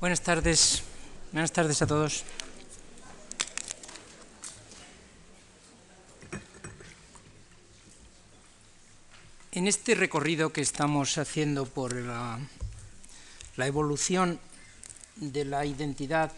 [0.00, 0.82] Buenas tardes,
[1.30, 2.24] buenas tardes a todos.
[9.52, 12.38] En este recorrido que estamos haciendo por la,
[13.58, 14.40] evolución
[15.16, 16.32] de la identidad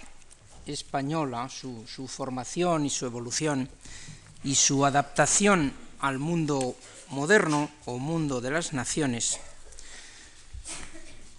[0.66, 3.68] española, su, formación y su evolución
[4.42, 6.74] y su adaptación al mundo
[7.10, 9.38] moderno o mundo de las naciones,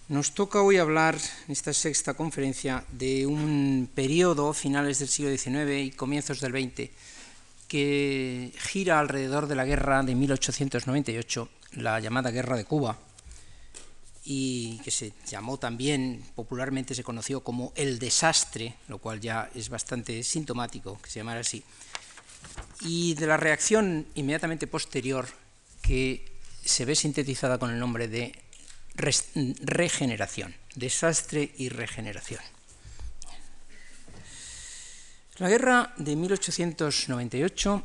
[0.08, 1.16] nos toca hoy hablar
[1.46, 6.90] en esta sexta conferencia de un periodo, finales del siglo XIX y comienzos del XX,
[7.68, 12.98] que gira alrededor de la guerra de 1898, la llamada Guerra de Cuba,
[14.26, 19.70] y que se llamó también, popularmente se conoció como el desastre, lo cual ya es
[19.70, 21.62] bastante sintomático que se llamara así,
[22.82, 25.26] y de la reacción inmediatamente posterior
[25.80, 26.30] que
[26.62, 28.43] se ve sintetizada con el nombre de
[28.94, 32.40] regeneración, desastre y regeneración.
[35.38, 37.82] La guerra de 1898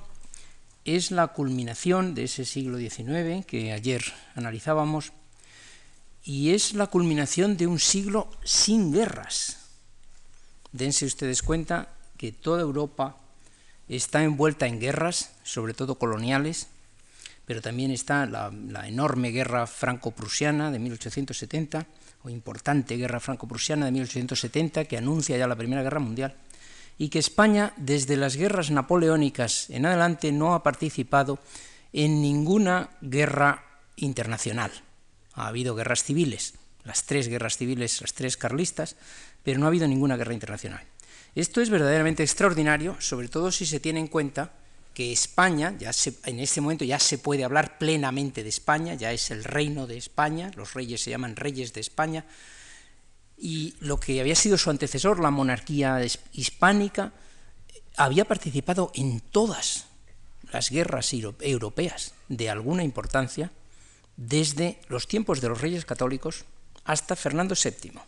[0.85, 4.03] es la culminación de ese siglo XIX que ayer
[4.35, 5.13] analizábamos
[6.23, 9.57] y es la culminación de un siglo sin guerras.
[10.71, 13.17] Dense ustedes cuenta que toda Europa
[13.87, 16.67] está envuelta en guerras, sobre todo coloniales,
[17.49, 18.51] pero también está la,
[18.87, 21.83] enorme guerra franco-prusiana de 1870,
[22.21, 26.35] o importante guerra franco-prusiana de 1870, que anuncia ya la Primera Guerra Mundial,
[26.99, 31.39] y que España, desde las guerras napoleónicas en adelante, no ha participado
[31.91, 34.69] en ninguna guerra internacional.
[35.33, 36.53] Ha habido guerras civiles,
[36.83, 38.95] las tres guerras civiles, las tres carlistas,
[39.41, 40.85] pero no ha habido ninguna guerra internacional.
[41.33, 44.53] Esto es verdaderamente extraordinario, sobre todo si se tiene en cuenta
[44.99, 45.91] que España, ya
[46.25, 49.95] en este momento ya se puede hablar plenamente de España, ya es el reino de
[49.95, 52.25] España, los reyes se llaman reyes de España,
[53.37, 56.01] y lo que había sido su antecesor, la monarquía
[56.33, 57.13] hispánica,
[57.95, 59.85] había participado en todas
[60.51, 63.53] las guerras europeas de alguna importancia,
[64.17, 66.43] desde los tiempos de los reyes católicos
[66.83, 68.01] hasta Fernando VII.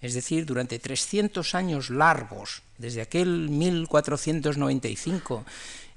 [0.00, 5.44] Es decir, durante 300 años largos, desde aquel 1495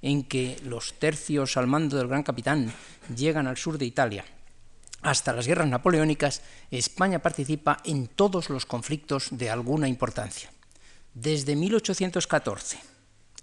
[0.01, 2.71] en que los tercios al mando del gran capitán
[3.15, 4.25] llegan al sur de Italia,
[5.01, 10.51] hasta las guerras napoleónicas, España participa en todos los conflictos de alguna importancia.
[11.13, 12.79] Desde 1814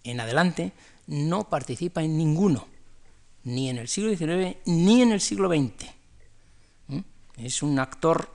[0.04, 0.72] en adelante
[1.06, 2.66] no participa en ninguno,
[3.44, 5.90] ni en el siglo XIX ni en el siglo XX.
[6.88, 7.00] ¿Mm?
[7.38, 8.28] Es un actor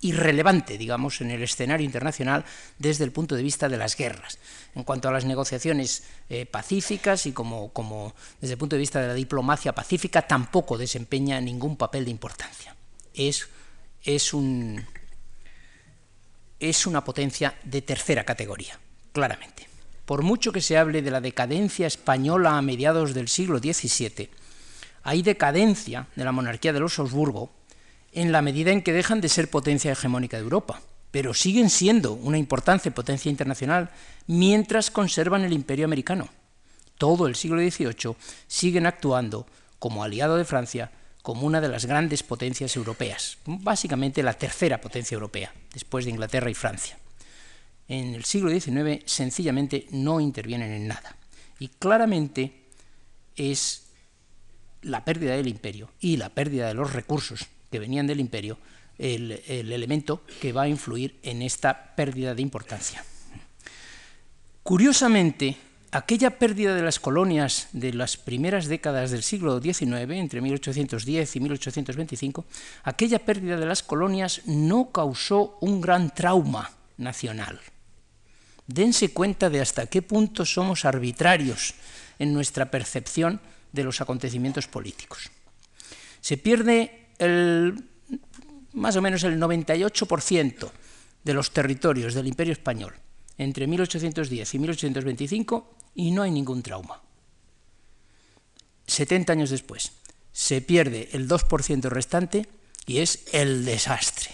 [0.00, 2.44] irrelevante, digamos, en el escenario internacional
[2.78, 4.38] desde el punto de vista de las guerras.
[4.74, 9.00] En cuanto a las negociaciones eh, pacíficas y como, como, desde el punto de vista
[9.00, 12.74] de la diplomacia pacífica, tampoco desempeña ningún papel de importancia.
[13.12, 13.48] Es,
[14.02, 14.84] es, un,
[16.58, 18.78] es una potencia de tercera categoría,
[19.12, 19.68] claramente.
[20.06, 24.30] Por mucho que se hable de la decadencia española a mediados del siglo XVII,
[25.02, 27.59] hay decadencia de la monarquía de los Habsburgo
[28.12, 32.12] en la medida en que dejan de ser potencia hegemónica de Europa, pero siguen siendo
[32.12, 33.90] una importante potencia internacional
[34.26, 36.28] mientras conservan el imperio americano.
[36.98, 38.16] Todo el siglo XVIII
[38.46, 39.46] siguen actuando
[39.78, 40.90] como aliado de Francia,
[41.22, 46.50] como una de las grandes potencias europeas, básicamente la tercera potencia europea, después de Inglaterra
[46.50, 46.98] y Francia.
[47.88, 51.16] En el siglo XIX sencillamente no intervienen en nada.
[51.58, 52.66] Y claramente
[53.36, 53.86] es
[54.82, 58.58] la pérdida del imperio y la pérdida de los recursos que venían del imperio
[58.98, 63.04] el, el elemento que va a influir en esta pérdida de importancia.
[64.62, 65.56] Curiosamente,
[65.90, 71.40] aquella pérdida de las colonias de las primeras décadas del siglo XIX, entre 1810 y
[71.40, 72.44] 1825,
[72.84, 77.60] aquella pérdida de las colonias no causó un gran trauma nacional.
[78.66, 81.74] Dense cuenta de hasta qué punto somos arbitrarios
[82.18, 83.40] en nuestra percepción
[83.72, 85.30] de los acontecimientos políticos.
[86.20, 87.84] Se pierde el,
[88.72, 90.70] más o menos el 98%
[91.22, 92.94] de los territorios del Imperio Español
[93.38, 97.00] entre 1810 y 1825 y no hay ningún trauma.
[98.86, 99.92] 70 años después
[100.32, 102.48] se pierde el 2% restante
[102.86, 104.30] y es el desastre.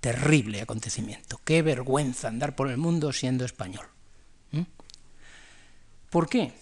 [0.00, 1.40] Terrible acontecimiento.
[1.44, 3.86] Qué vergüenza andar por el mundo siendo español.
[4.52, 4.62] ¿Mm?
[6.10, 6.52] ¿Por qué?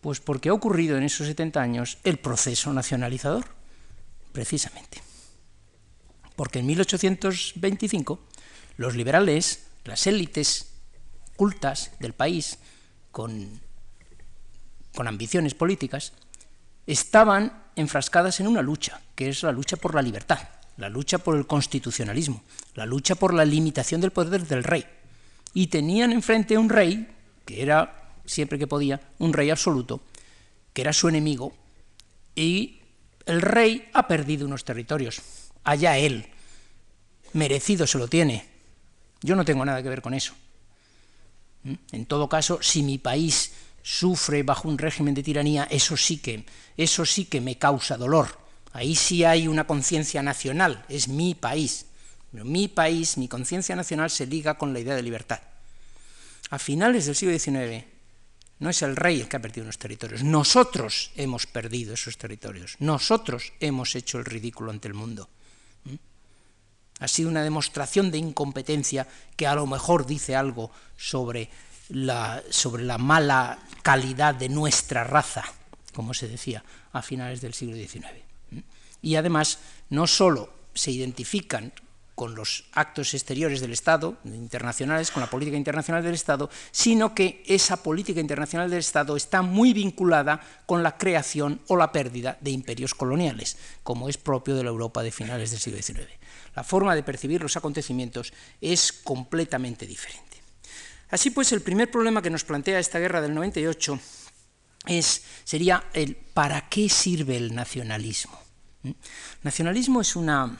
[0.00, 3.57] Pues porque ha ocurrido en esos 70 años el proceso nacionalizador
[4.38, 5.02] precisamente.
[6.36, 8.20] Porque en 1825
[8.76, 10.74] los liberales, las élites
[11.34, 12.60] cultas del país,
[13.10, 13.60] con,
[14.94, 16.12] con ambiciones políticas,
[16.86, 20.38] estaban enfrascadas en una lucha, que es la lucha por la libertad,
[20.76, 22.44] la lucha por el constitucionalismo,
[22.74, 24.86] la lucha por la limitación del poder del rey.
[25.52, 27.08] Y tenían enfrente un rey,
[27.44, 30.00] que era, siempre que podía, un rey absoluto,
[30.72, 31.52] que era su enemigo,
[32.36, 32.77] y
[33.28, 35.20] el rey ha perdido unos territorios.
[35.62, 36.26] Allá él,
[37.34, 38.46] merecido se lo tiene.
[39.20, 40.32] Yo no tengo nada que ver con eso.
[41.62, 41.74] ¿Mm?
[41.92, 43.52] En todo caso, si mi país
[43.82, 46.46] sufre bajo un régimen de tiranía, eso sí que,
[46.78, 48.38] eso sí que me causa dolor.
[48.72, 51.84] Ahí sí hay una conciencia nacional, es mi país.
[52.32, 55.40] mi país, mi conciencia nacional se liga con la idea de libertad.
[56.48, 57.84] A finales del siglo XIX
[58.60, 62.76] no es el rey el que ha perdido unos territorios, nosotros hemos perdido esos territorios,
[62.80, 65.28] nosotros hemos hecho el ridículo ante el mundo.
[65.84, 65.94] ¿Mm?
[67.00, 69.06] Ha sido una demostración de incompetencia
[69.36, 71.48] que a lo mejor dice algo sobre
[71.90, 75.44] la, sobre la mala calidad de nuestra raza,
[75.94, 78.06] como se decía a finales del siglo XIX.
[79.00, 79.60] Y además,
[79.90, 81.72] no solo se identifican
[82.18, 87.44] con los actos exteriores del Estado, internacionales, con la política internacional del Estado, sino que
[87.46, 92.50] esa política internacional del Estado está muy vinculada con la creación o la pérdida de
[92.50, 96.10] imperios coloniales, como es propio de la Europa de finales del siglo XIX.
[96.56, 100.42] La forma de percibir los acontecimientos es completamente diferente.
[101.10, 103.96] Así pues, el primer problema que nos plantea esta guerra del 98
[104.86, 108.42] es, sería el ¿para qué sirve el nacionalismo?
[108.82, 108.90] ¿Mm?
[109.44, 110.58] Nacionalismo es una,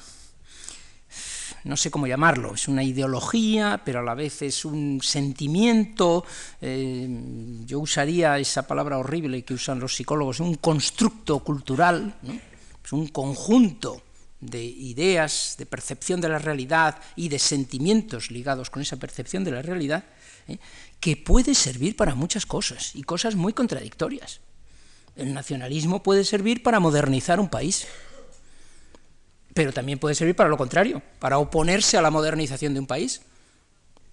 [1.64, 6.24] no sé cómo llamarlo, es una ideología, pero a la vez es un sentimiento,
[6.60, 7.08] eh,
[7.66, 12.14] yo usaría esa palabra horrible que usan los psicólogos, un constructo cultural,
[12.84, 14.02] es un conjunto
[14.40, 19.50] de ideas, de percepción de la realidad y de sentimientos ligados con esa percepción de
[19.50, 20.04] la realidad,
[20.46, 20.58] ¿eh?
[21.00, 24.40] que puede servir para muchas cosas y cosas muy contradictorias.
[25.16, 27.88] El nacionalismo puede servir para modernizar un país,
[29.58, 33.22] pero también puede servir para lo contrario, para oponerse a la modernización de un país.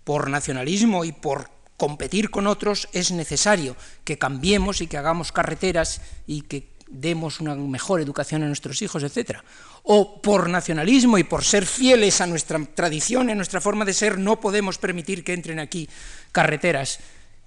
[0.03, 6.01] Por nacionalismo y por competir con otros es necesario que cambiemos y que hagamos carreteras
[6.25, 9.37] y que demos una mejor educación a nuestros hijos, etc.
[9.83, 14.17] O por nacionalismo y por ser fieles a nuestra tradición, a nuestra forma de ser,
[14.17, 15.87] no podemos permitir que entren aquí
[16.31, 17.01] carreteras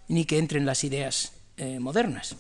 [0.07, 2.37] ni que entren las ideas eh, modernas.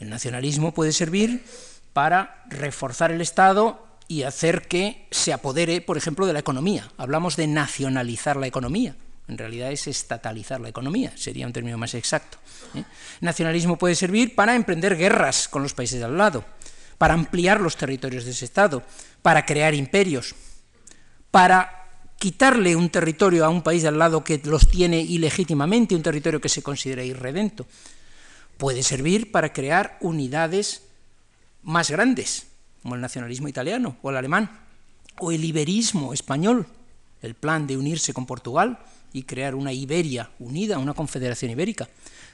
[0.00, 1.44] El nacionalismo puede servir
[1.92, 6.90] para reforzar el Estado y hacer que se apodere, por ejemplo, de la economía.
[6.98, 8.96] Hablamos de nacionalizar la economía
[9.30, 12.38] en realidad es estatalizar la economía, sería un término más exacto.
[12.74, 12.82] ¿eh?
[13.20, 16.44] Nacionalismo puede servir para emprender guerras con los países de al lado,
[16.98, 18.82] para ampliar los territorios de ese Estado,
[19.22, 20.34] para crear imperios,
[21.30, 21.86] para
[22.18, 26.40] quitarle un territorio a un país de al lado que los tiene ilegítimamente, un territorio
[26.40, 27.66] que se considera irredento.
[28.58, 30.82] Puede servir para crear unidades
[31.62, 32.48] más grandes,
[32.82, 34.50] como el nacionalismo italiano o el alemán,
[35.18, 36.66] o el iberismo español,
[37.22, 38.78] el plan de unirse con Portugal,
[39.12, 41.88] y crear una Iberia unida, una confederación ibérica.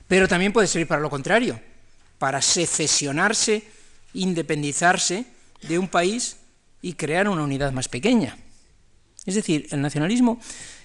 [0.06, 1.58] Pero también puede servir para lo contrario,
[2.18, 3.64] para secesionarse,
[4.14, 5.26] independizarse
[5.62, 6.36] de un país
[6.82, 8.36] y crear una unidad más pequeña.
[9.24, 10.40] Es decir, el nacionalismo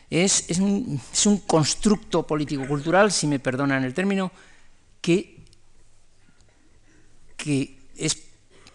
[0.09, 4.31] es, un, es un constructo político-cultural, si me perdonan el término,
[5.01, 5.37] que,
[7.37, 8.30] que es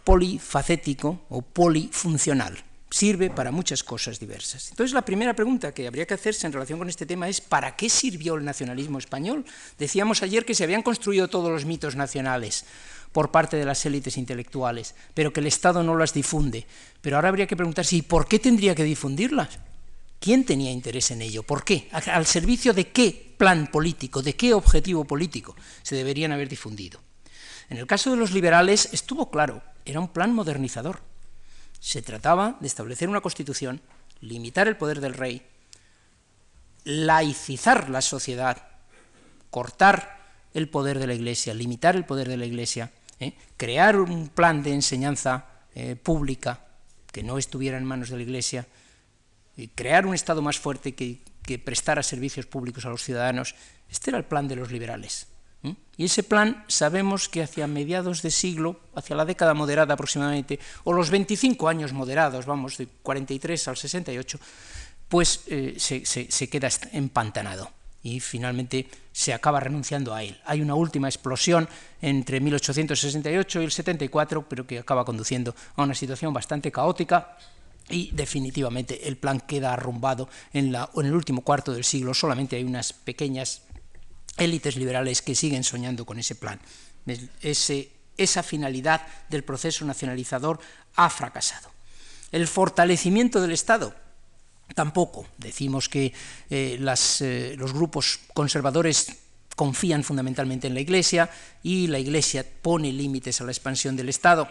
[0.07, 2.55] polifacético o polifuncional
[2.89, 4.71] sirve para muchas cosas diversas.
[4.71, 7.75] Entonces, la primera pregunta que habría que hacerse en relación con este tema es ¿para
[7.75, 9.45] qué sirvió el nacionalismo español?
[9.77, 12.65] Decíamos ayer que se habían construido todos los mitos nacionales
[13.11, 16.67] por parte de las élites intelectuales, pero que el Estado no las difunde.
[17.01, 19.59] Pero ahora habría que preguntarse ¿y por qué tendría que difundirlas?
[20.21, 21.43] ¿Quién tenía interés en ello?
[21.43, 21.89] ¿Por qué?
[21.91, 27.01] ¿Al servicio de qué plan político, de qué objetivo político se deberían haber difundido?
[27.69, 31.01] En el caso de los liberales estuvo claro, era un plan modernizador
[31.81, 33.81] se trataba de establecer una constitución,
[34.21, 35.47] limitar el poder del rey,
[36.85, 38.67] laicizar la sociedad,
[39.51, 40.19] cortar
[40.55, 42.91] el poder de la Iglesia, limitar el poder de la Iglesia,
[43.21, 43.35] ¿eh?
[43.57, 46.67] crear un plan de enseñanza eh, pública
[47.13, 48.67] que no estuviera en manos de la Iglesia,
[49.57, 53.55] y crear un Estado más fuerte que, que prestara servicios públicos a los ciudadanos.
[53.89, 55.29] Este era el plan de los liberales.
[55.99, 60.93] Y ese plan sabemos que hacia mediados de siglo, hacia la década moderada aproximadamente, o
[60.93, 64.39] los 25 años moderados, vamos, de 43 al 68,
[65.09, 67.71] pues eh, se, se queda empantanado
[68.03, 70.39] y finalmente se acaba renunciando a él.
[70.45, 71.69] Hay una última explosión
[72.01, 77.37] entre 1868 y el 74, pero que acaba conduciendo a una situación bastante caótica
[77.89, 82.15] y definitivamente el plan queda arrumbado en, la, en el último cuarto del siglo.
[82.15, 83.63] Solamente hay unas pequeñas
[84.37, 86.61] élites liberales que siguen soñando con ese plan.
[88.17, 90.59] esa finalidad del proceso nacionalizador
[90.97, 91.71] ha fracasado.
[92.33, 93.95] El fortalecimiento del Estado,
[94.75, 95.27] tampoco.
[95.39, 96.07] Decimos que
[96.51, 99.09] eh, eh, los grupos conservadores
[99.55, 101.31] confían fundamentalmente en la Iglesia
[101.63, 104.49] y la Iglesia pone límites a la expansión del Estado.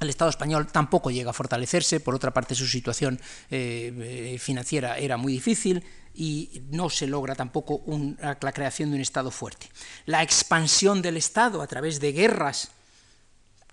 [0.00, 5.16] El Estado español tampoco llega a fortalecerse, por otra parte su situación eh, financiera era
[5.16, 7.82] muy difícil y no se logra tampoco
[8.18, 9.68] la creación de un Estado fuerte.
[10.06, 12.70] La expansión del Estado a través de guerras,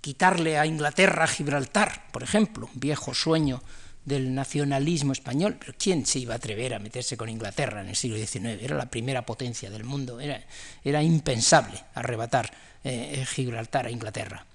[0.02, 3.62] quitarle a Inglaterra Gibraltar, por ejemplo, un viejo sueño
[4.06, 7.96] del nacionalismo español, pero ¿quién se iba a atrever a meterse con Inglaterra en el
[7.96, 8.62] siglo XIX?
[8.62, 12.52] Era la primera potencia del mundo, era, impensable arrebatar
[12.84, 14.46] eh, Gibraltar a Inglaterra.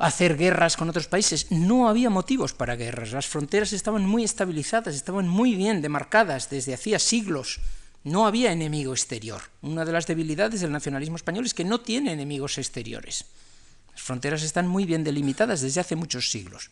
[0.00, 4.94] Hacer guerras con otros países, no había motivos para guerras, las fronteras estaban muy estabilizadas,
[4.94, 7.60] estaban muy bien demarcadas desde hacía siglos,
[8.02, 9.42] no había enemigo exterior.
[9.60, 13.26] Una de las debilidades del nacionalismo español es que no tiene enemigos exteriores.
[13.92, 16.70] Las fronteras están muy bien delimitadas desde hace muchos siglos.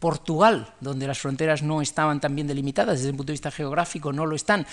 [0.00, 4.12] Portugal, donde las fronteras no estaban tan bien delimitadas desde el punto de vista geográfico,
[4.12, 4.66] no lo están.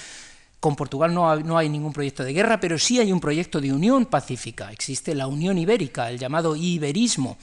[0.59, 3.71] Con Portugal no, no, hay ningún proyecto de guerra, pero sí hay un proyecto de
[3.71, 4.71] unión pacífica.
[4.71, 7.37] Existe la Unión Ibérica, el llamado iberismo,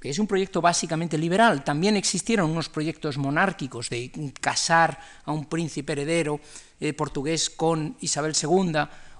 [0.00, 1.62] que es un proyecto básicamente liberal.
[1.62, 6.40] También existieron unos proyectos monárquicos de casar a un príncipe heredero
[6.80, 8.72] eh, portugués con Isabel II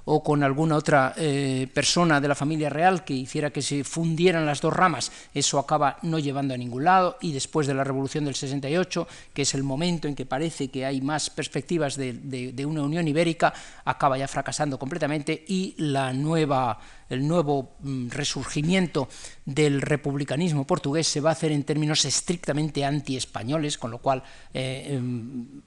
[0.04, 4.46] o con alguna otra eh, persona de la familia real que hiciera que se fundieran
[4.46, 8.24] las dos ramas, eso acaba no llevando a ningún lado y después de la Revolución
[8.24, 12.82] del 68, que es el momento en que parece que hay más perspectivas de, una
[12.82, 13.52] Unión Ibérica,
[13.84, 16.78] acaba ya fracasando completamente y la nueva,
[17.08, 19.08] el nuevo mm, resurgimiento
[19.44, 24.22] del republicanismo portugués se va a hacer en términos estrictamente anti-españoles, con lo cual
[24.54, 25.62] eh, em,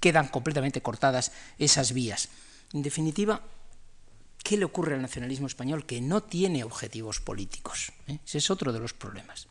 [0.00, 2.28] quedan completamente cortadas esas vías.
[2.72, 3.40] En definitiva,
[4.46, 5.86] ¿qué le ocurre al nacionalismo español?
[5.86, 7.92] Que no tiene objetivos políticos.
[8.06, 8.18] ¿eh?
[8.24, 9.48] Ese es otro de los problemas.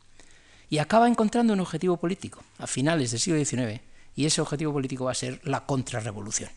[0.70, 3.82] Y acaba encontrando un objetivo político a finales del siglo XIX,
[4.14, 6.48] y ese objetivo político va a ser la contrarrevolución,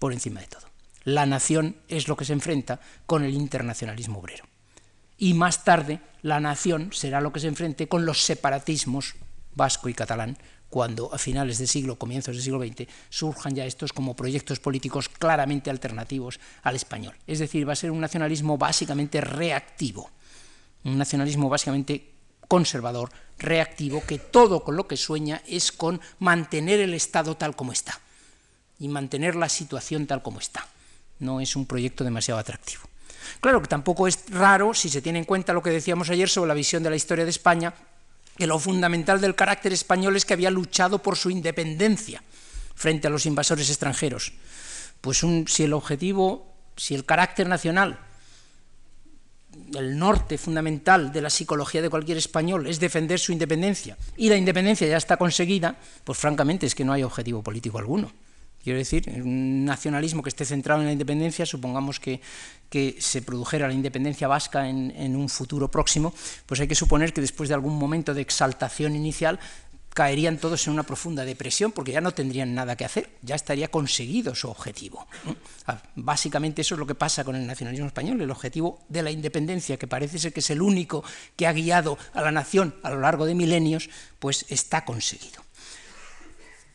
[0.00, 0.66] por encima de todo.
[1.04, 4.44] La nación es lo que se enfrenta con el internacionalismo obrero.
[5.16, 9.14] Y más tarde, la nación será lo que se enfrente con los separatismos
[9.54, 10.36] vasco y catalán
[10.74, 15.08] cuando a finales del siglo, comienzos del siglo XX, surjan ya estos como proyectos políticos
[15.08, 17.14] claramente alternativos al español.
[17.28, 20.10] Es decir, va a ser un nacionalismo básicamente reactivo,
[20.82, 22.10] un nacionalismo básicamente
[22.48, 27.70] conservador, reactivo, que todo con lo que sueña es con mantener el Estado tal como
[27.70, 28.00] está
[28.80, 30.66] y mantener la situación tal como está.
[31.20, 32.82] No es un proyecto demasiado atractivo.
[33.40, 36.48] Claro que tampoco es raro si se tiene en cuenta lo que decíamos ayer sobre
[36.48, 37.74] la visión de la historia de España
[38.36, 42.22] que lo fundamental del carácter español es que había luchado por su independencia
[42.74, 44.32] frente a los invasores extranjeros.
[45.00, 47.98] Pues si el objetivo, si el carácter nacional,
[49.74, 54.36] el norte fundamental de la psicología de cualquier español es defender su independencia y la
[54.36, 58.12] independencia ya está conseguida, pues francamente es que no hay objetivo político alguno.
[58.64, 62.22] Quiero decir, un nacionalismo que esté centrado en la independencia, supongamos que,
[62.98, 66.12] se produjera la independencia vasca en, un futuro próximo,
[66.46, 69.38] pues hay que suponer que después de algún momento de exaltación inicial
[69.90, 73.70] caerían todos en una profunda depresión porque ya no tendrían nada que hacer, ya estaría
[73.70, 75.06] conseguido su objetivo.
[75.94, 79.76] Básicamente eso es lo que pasa con el nacionalismo español, el objetivo de la independencia,
[79.76, 81.04] que parece ser que es el único
[81.36, 85.43] que ha guiado a la nación a lo largo de milenios, pues está conseguido.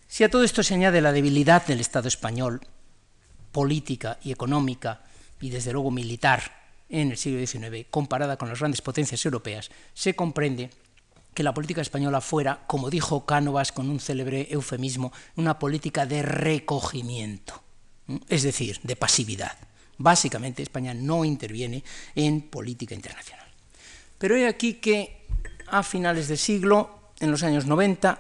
[0.10, 2.62] Si a todo esto se añade la debilidad del Estado español,
[3.52, 5.04] política y económica,
[5.40, 6.42] y desde luego militar,
[6.90, 10.72] en el siglo XIX, comparada con las grandes potencias europeas, se comprende
[11.36, 16.24] que la política española fuera, como dijo Cánovas con un célebre eufemismo, una política de
[16.24, 17.62] recogimiento,
[18.28, 19.56] es decir, de pasividad.
[20.00, 21.84] Básicamente España no interviene
[22.16, 23.46] en política internacional.
[24.18, 25.28] Pero he aquí que
[25.68, 28.18] a finales del siglo, en los años 90,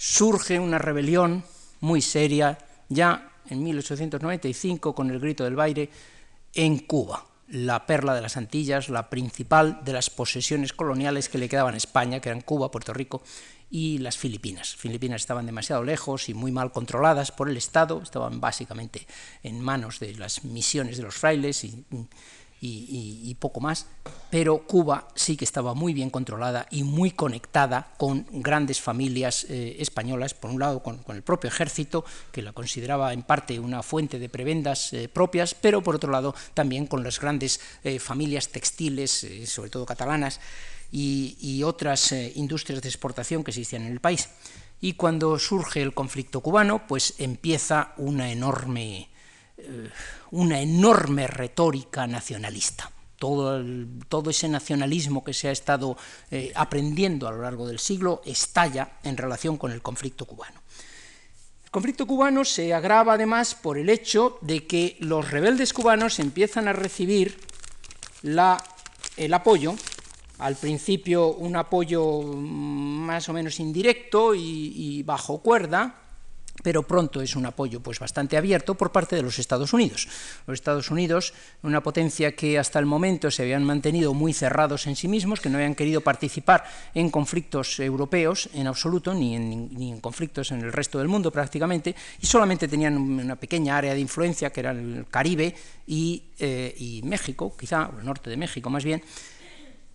[0.00, 1.44] surge una rebelión
[1.80, 2.56] muy seria
[2.88, 5.90] ya en 1895 con el grito del baile
[6.54, 11.50] en Cuba, la perla de las Antillas, la principal de las posesiones coloniales que le
[11.50, 13.22] quedaban a España, que eran Cuba, Puerto Rico
[13.68, 14.74] y las Filipinas.
[14.74, 19.06] Filipinas estaban demasiado lejos y muy mal controladas por el Estado, estaban básicamente
[19.42, 21.84] en manos de las misiones de los frailes y
[22.62, 23.86] y, poco más,
[24.30, 29.76] pero Cuba sí que estaba muy bien controlada y muy conectada con grandes familias eh,
[29.78, 34.18] españolas, por un lado con, el propio ejército, que la consideraba en parte una fuente
[34.18, 39.26] de prebendas eh, propias, pero por otro lado también con las grandes eh, familias textiles,
[39.46, 40.40] sobre todo catalanas,
[40.92, 44.28] y, y otras industrias de exportación que existían en el país.
[44.82, 49.08] Y cuando surge el conflicto cubano, pues empieza una enorme
[50.30, 52.90] una enorme retórica nacionalista.
[53.20, 53.62] todo,
[54.08, 55.96] todo ese nacionalismo que se ha estado
[56.30, 60.58] eh, aprendiendo a lo largo del siglo estalla en relación con el conflicto cubano.
[61.64, 66.66] El conflicto cubano se agrava además por el hecho de que los rebeldes cubanos empiezan
[66.66, 67.38] a recibir
[68.22, 69.74] el apoyo,
[70.38, 76.09] al principio un apoyo más o menos indirecto y bajo cuerda,
[76.62, 80.08] pero pronto es un apoyo pues bastante abierto por parte de los Estados Unidos.
[80.46, 84.96] Los Estados Unidos, una potencia que hasta el momento se habían mantenido muy cerrados en
[84.96, 86.64] sí mismos, que no habían querido participar
[86.94, 92.26] en conflictos europeos en absoluto, ni en, conflictos en el resto del mundo prácticamente, y
[92.26, 95.54] solamente tenían una pequeña área de influencia que era el Caribe
[95.86, 99.02] y, eh, y México, quizá, o el norte de México más bien,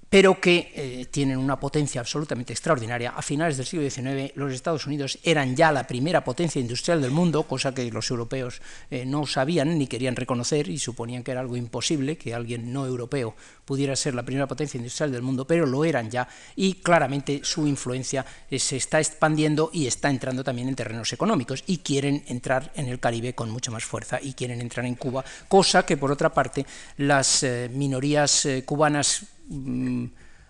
[0.09, 3.13] pero que eh, tienen una potencia absolutamente extraordinaria.
[3.15, 7.11] A finales del siglo XIX los Estados Unidos eran ya la primera potencia industrial del
[7.11, 11.41] mundo, cosa que los europeos eh, no sabían ni querían reconocer y suponían que era
[11.41, 13.35] algo imposible que alguien no europeo
[13.65, 17.67] pudiera ser la primera potencia industrial del mundo, pero lo eran ya y claramente su
[17.67, 22.71] influencia eh, se está expandiendo y está entrando también en terrenos económicos y quieren entrar
[22.75, 26.11] en el Caribe con mucha más fuerza y quieren entrar en Cuba, cosa que por
[26.11, 26.65] otra parte
[26.97, 30.07] las minorías cubanas Mm,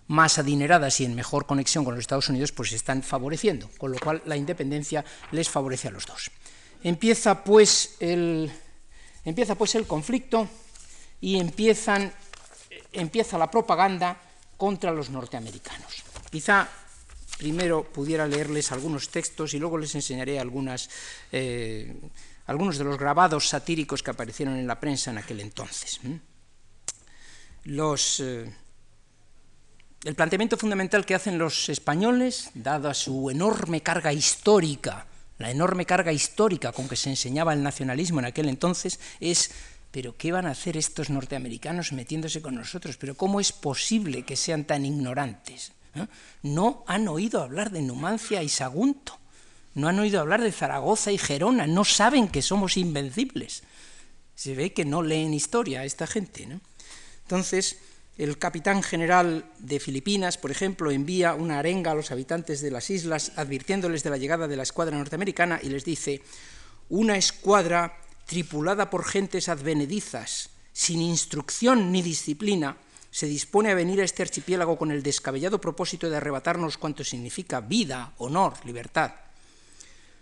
[0.07, 3.91] más adineradas y en mejor conexión con los Estados Unidos, pues se están favoreciendo, con
[3.91, 6.29] lo cual la independencia les favorece a los dos.
[6.83, 8.51] Empieza pues el,
[9.23, 10.47] empieza pues el conflicto
[11.21, 12.13] y empiezan,
[12.91, 14.21] empieza la propaganda
[14.57, 16.03] contra los norteamericanos.
[16.29, 16.69] Quizá
[17.39, 20.87] primero pudiera leerles algunos textos y luego les enseñaré algunas,
[21.31, 21.99] eh,
[22.45, 25.99] algunos de los grabados satíricos que aparecieron en la prensa en aquel entonces.
[27.63, 28.19] Los...
[28.19, 28.64] Eh,
[30.05, 35.07] el planteamiento fundamental que hacen los españoles, dada su enorme carga histórica,
[35.39, 39.49] la enorme carga histórica con que se enseñaba el nacionalismo en aquel entonces, es
[39.89, 42.97] pero ¿qué van a hacer estos norteamericanos metiéndose con nosotros?
[42.97, 45.71] ¿Pero cómo es posible que sean tan ignorantes?
[45.95, 46.05] ¿Eh?
[46.43, 49.17] No han oído hablar de Numancia y Sagunto,
[49.73, 53.63] no han oído hablar de Zaragoza y Gerona, no saben que somos invencibles.
[54.35, 56.45] Se ve que no leen historia esta gente.
[56.45, 56.59] ¿no?
[57.23, 57.77] Entonces,
[58.17, 62.89] el capitán general de Filipinas, por ejemplo, envía una arenga a los habitantes de las
[62.89, 66.21] islas advirtiéndoles de la llegada de la escuadra norteamericana y les dice,
[66.89, 72.77] una escuadra tripulada por gentes advenedizas, sin instrucción ni disciplina,
[73.11, 77.61] se dispone a venir a este archipiélago con el descabellado propósito de arrebatarnos cuanto significa
[77.61, 79.13] vida, honor, libertad.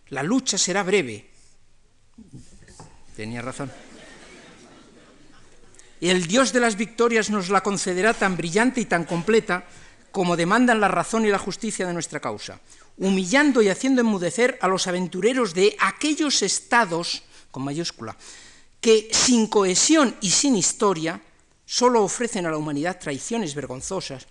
[0.10, 1.29] La lucha será breve.
[3.15, 3.71] Tenía razón
[6.10, 9.66] el Dios de las victorias nos la concederá tan brillante y tan completa
[10.12, 12.60] como demandan la razón y la justicia de nuestra causa,
[12.98, 18.16] humillando y haciendo enmudecer a los aventureros de aquellos estados, con mayúscula,
[18.82, 21.22] que sin cohesión y sin historia
[21.66, 24.28] solo ofrecen a la humanidad traiciones vergonzosas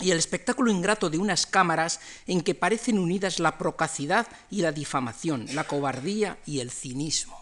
[0.00, 4.72] y el espectáculo ingrato de unas cámaras en que parecen unidas la procacidad y la
[4.72, 7.37] difamación, la cobardía y el cinismo.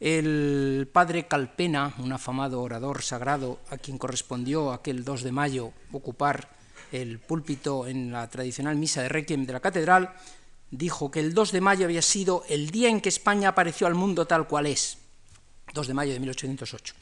[0.00, 6.48] El padre Calpena, un afamado orador sagrado a quien correspondió aquel 2 de mayo ocupar
[6.90, 10.14] el púlpito en la tradicional misa de Requiem de la catedral,
[10.70, 13.94] dijo que el 2 de mayo había sido el día en que España apareció al
[13.94, 14.96] mundo tal cual es,
[15.74, 16.94] 2 de mayo de 1808.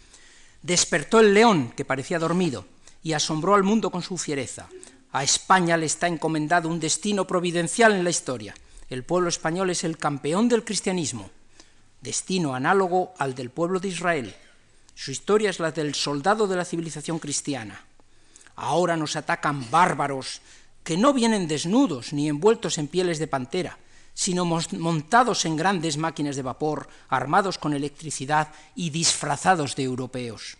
[0.62, 2.66] Despertó el león, que parecía dormido,
[3.04, 4.68] y asombró al mundo con su fiereza.
[5.12, 8.56] A España le está encomendado un destino providencial en la historia.
[8.90, 11.30] El pueblo español es el campeón del cristianismo
[12.00, 14.34] destino análogo al del pueblo de Israel.
[14.94, 17.84] Su historia es la del soldado de la civilización cristiana.
[18.56, 20.40] Ahora nos atacan bárbaros
[20.82, 23.78] que no vienen desnudos ni envueltos en pieles de pantera,
[24.14, 30.56] sino montados en grandes máquinas de vapor, armados con electricidad y disfrazados de europeos.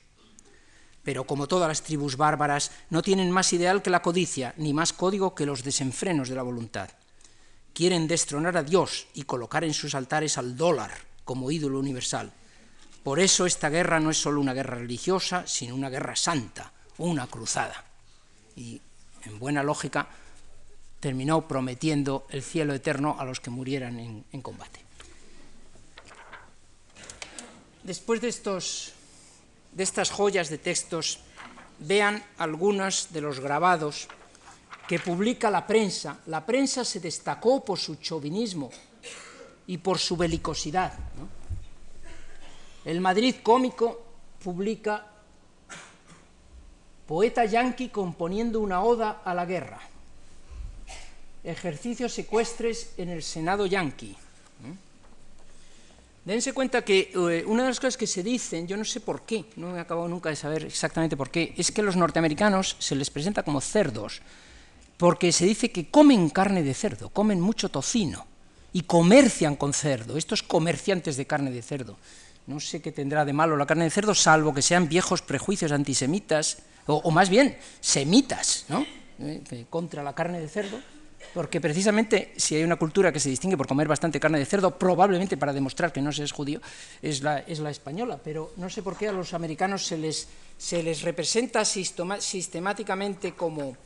[1.03, 4.93] Pero como todas las tribus bárbaras, no tienen más ideal que la codicia, ni más
[4.93, 6.91] código que los desenfrenos de la voluntad.
[7.73, 12.33] Quieren destronar a Dios y colocar en sus altares al dólar, como ídolo universal.
[13.05, 17.27] Por eso esta guerra no es solo una guerra religiosa, sino una guerra santa, una
[17.27, 17.85] cruzada.
[18.57, 18.81] Y
[19.27, 20.09] en buena lógica
[21.01, 24.81] terminó prometiendo el cielo eterno a los que murieran en, combate.
[27.83, 28.95] Después de estos
[29.73, 31.21] de estas joyas de textos,
[31.79, 34.09] vean algunos de los grabados
[34.89, 36.21] que publica la prensa.
[36.25, 38.71] La prensa se destacó por su chauvinismo
[39.69, 40.95] y por su belicosidad.
[42.85, 44.03] El Madrid cómico
[44.43, 45.07] publica
[47.07, 49.81] Poeta yanqui componiendo una oda a la guerra.
[51.45, 54.17] Ejercicios secuestres en el Senado yanqui.
[56.25, 59.23] Dense cuenta que eh, una de las cosas que se dicen, yo no sé por
[59.23, 62.95] qué, no he acabado nunca de saber exactamente por qué, es que los norteamericanos se
[62.95, 64.21] les presenta como cerdos,
[64.99, 68.28] porque se dice que comen carne de cerdo, comen mucho tocino
[68.73, 71.97] y comercian con cerdo, estos comerciantes de carne de cerdo.
[72.47, 75.73] No sé qué tendrá de malo la carne de cerdo, salvo que sean viejos prejuicios
[75.73, 78.87] antisemitas, o, más bien semitas, ¿no?
[79.21, 80.79] Eh, contra la carne de cerdo,
[81.35, 84.79] porque precisamente si hay una cultura que se distingue por comer bastante carne de cerdo,
[84.79, 86.61] probablemente para demostrar que no se es judío,
[87.03, 90.29] es la, es la española, pero no sé por qué a los americanos se les,
[90.57, 93.77] se les representa sistemáticamente como...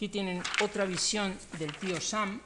[0.00, 2.40] Aquí tienen otra visión del tío Sam,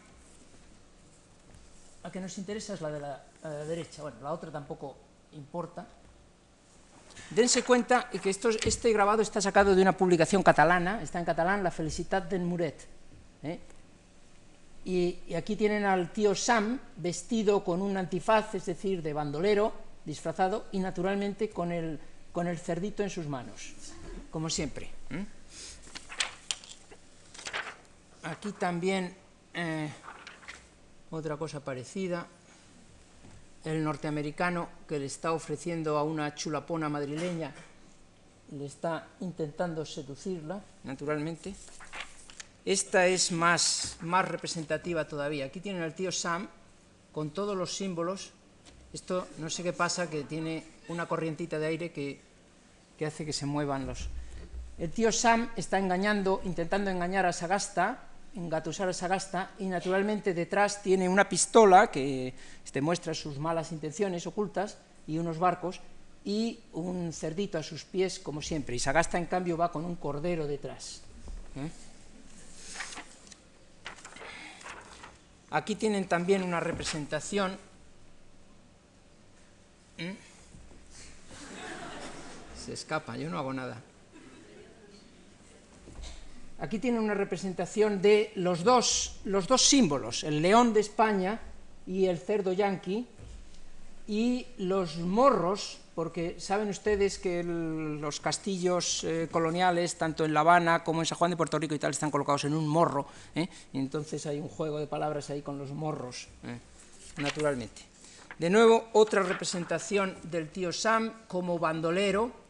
[2.02, 4.96] la que nos interesa es la de la, derecha, bueno, la otra tampoco
[5.34, 5.86] importa.
[7.30, 11.70] Dense cuenta que este grabado está sacado de una publicación catalana, está en catalán, La
[11.70, 12.88] Felicitat d'en Muret.
[13.44, 13.60] ¿eh?
[14.84, 19.72] Y, aquí tienen al tío Sam vestido con un antifaz, es decir, de bandolero,
[20.04, 22.00] disfrazado, y naturalmente con el,
[22.58, 23.74] cerdito en sus manos,
[24.32, 24.90] como siempre.
[28.24, 29.14] Aquí también
[29.52, 29.90] eh,
[31.10, 32.26] otra cosa parecida
[33.64, 37.52] el norteamericano que le está ofreciendo a una chulapona madrileña,
[38.52, 41.54] le está intentando seducirla, naturalmente.
[42.64, 45.46] Esta es más, más representativa todavía.
[45.46, 46.48] Aquí tienen al tío Sam
[47.12, 48.32] con todos los símbolos.
[48.92, 52.20] Esto no sé qué pasa, que tiene una corrientita de aire que,
[52.98, 54.08] que hace que se muevan los...
[54.76, 60.82] El tío Sam está engañando, intentando engañar a Sagasta, engatusar a Sagasta y naturalmente detrás
[60.82, 62.34] tiene una pistola que
[62.72, 65.80] demuestra sus malas intenciones ocultas y unos barcos
[66.24, 69.96] y un cerdito a sus pies como siempre y Sagasta en cambio va con un
[69.96, 71.02] cordero detrás.
[71.56, 71.70] ¿eh?
[75.50, 77.56] Aquí tienen también una representación
[79.98, 80.16] ¿eh?
[82.64, 83.80] se escapa, yo no hago nada.
[86.58, 91.40] Aquí tienen una representación de los dos, los dos símbolos, el león de España
[91.86, 93.06] y el cerdo yanqui,
[94.06, 100.84] y los morros, porque saben ustedes que los castillos eh, coloniales, tanto en La Habana
[100.84, 103.48] como en San Juan de Puerto Rico y tal, están colocados en un morro, ¿eh?
[103.72, 106.58] y entonces hay un juego de palabras ahí con los morros, ¿eh?
[107.16, 107.82] naturalmente.
[108.38, 112.43] De nuevo, otra representación del tío Sam como bandolero,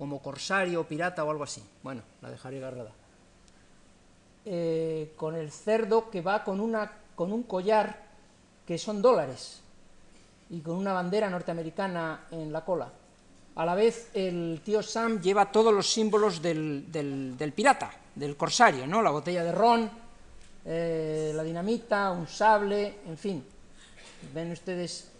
[0.00, 1.62] como corsario, pirata o algo así.
[1.82, 2.90] Bueno, la dejaré agarrada.
[4.46, 8.08] Eh, con el cerdo que va con, una, con un collar
[8.66, 9.60] que son dólares
[10.48, 12.90] y con una bandera norteamericana en la cola.
[13.56, 18.86] A la vez, el tío Sam lleva todos los símbolos del, del, pirata, del corsario,
[18.86, 19.02] ¿no?
[19.02, 19.90] La botella de ron,
[20.64, 23.44] eh, la dinamita, un sable, en fin.
[24.32, 25.10] Ven ustedes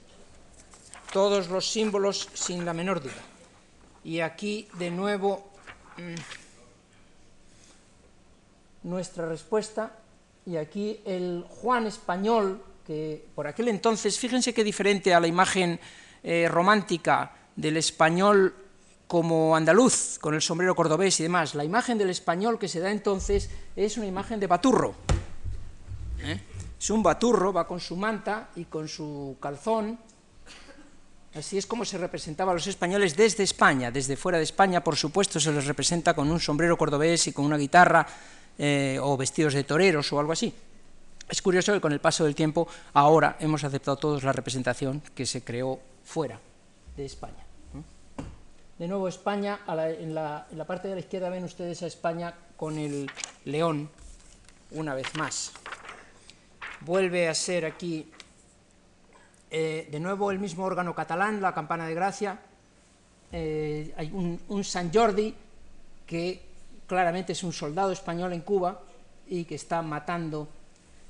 [1.12, 3.30] todos los símbolos sin la menor duda.
[4.05, 5.51] Y aquí de nuevo
[5.99, 6.15] mm,
[8.89, 9.93] nuestra respuesta,
[10.47, 15.79] y aquí el Juan español, que por aquel entonces, fíjense qué diferente a la imagen
[16.23, 18.55] eh, romántica del español
[19.07, 22.91] como andaluz, con el sombrero cordobés y demás, la imagen del español que se da
[22.91, 24.95] entonces es una imagen de baturro.
[26.21, 26.41] ¿eh?
[26.81, 29.99] Es un baturro, va con su manta y con su calzón,
[31.35, 34.97] Así es como se representaba a los españoles desde España, desde fuera de España, por
[34.97, 38.05] supuesto, se les representa con un sombrero cordobés y con una guitarra
[38.59, 40.53] eh, o vestidos de toreros o algo así.
[41.29, 45.25] Es curioso que con el paso del tiempo ahora hemos aceptado todos la representación que
[45.25, 46.40] se creó fuera
[46.97, 47.47] de España.
[48.77, 52.35] De nuevo España, en, la, en la parte de la izquierda ven ustedes a España
[52.57, 53.09] con el
[53.45, 53.88] león
[54.73, 55.53] una vez más.
[56.81, 58.11] Vuelve a ser aquí
[59.51, 62.39] eh, de nuevo el mismo órgano catalán, la campana de gracia,
[63.33, 65.35] eh, hay un, San Jordi
[66.07, 66.43] que
[66.87, 68.81] claramente es un soldado español en Cuba
[69.29, 70.49] y que está matando.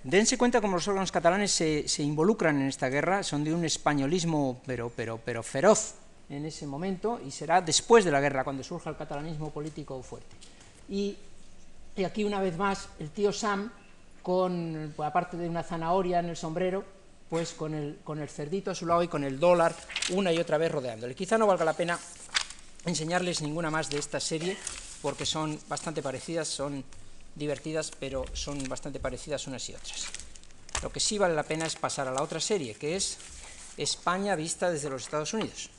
[0.03, 4.61] Dense cuenta cómo los órganos catalanes se, involucran en esta guerra, son de un españolismo
[4.67, 5.95] pero, pero, pero feroz
[6.31, 10.37] en ese momento y será después de la guerra cuando surja el catalanismo político fuerte.
[10.89, 11.17] Y,
[11.97, 13.71] y aquí una vez más el tío Sam
[14.23, 16.85] con, aparte de una zanahoria en el sombrero,
[17.31, 19.75] pues con el, con el cerdito a su lado y con el dólar
[20.11, 21.15] una y otra vez rodeándole.
[21.15, 21.99] Quizá no valga la pena
[22.85, 24.57] enseñarles ninguna más de esta serie,
[25.01, 26.85] porque son bastante parecidas, son
[27.37, 30.07] divertidas, pero son bastante parecidas unas y otras.
[30.83, 33.19] Lo que sí vale la pena es pasar a la otra serie, que es
[33.77, 35.71] España vista desde los Estados Unidos.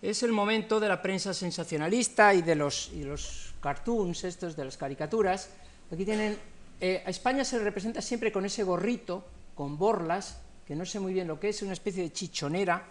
[0.00, 4.64] Es el momento de la prensa sensacionalista y de los, y los cartoons estos, de
[4.64, 5.50] las caricaturas.
[5.92, 6.38] Aquí tienen,
[6.80, 11.12] eh, a España se representa siempre con ese gorrito, con borlas, que no sé muy
[11.12, 12.84] bien lo que es, una especie de chichonera,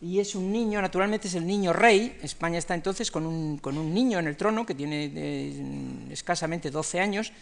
[0.00, 3.76] y es un niño, naturalmente es el niño rey, España está entonces con un, con
[3.76, 7.32] un niño en el trono que tiene eh, escasamente 12 años,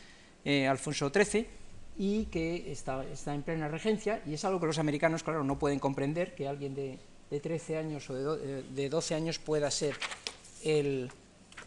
[0.45, 1.47] eh, Alfonso XIII,
[1.99, 5.59] y que está, está en plena regencia, y es algo que los americanos, claro, no
[5.59, 6.99] pueden comprender, que alguien de,
[7.31, 9.97] de 13 años o de, de 12 años pueda ser
[10.65, 11.11] el...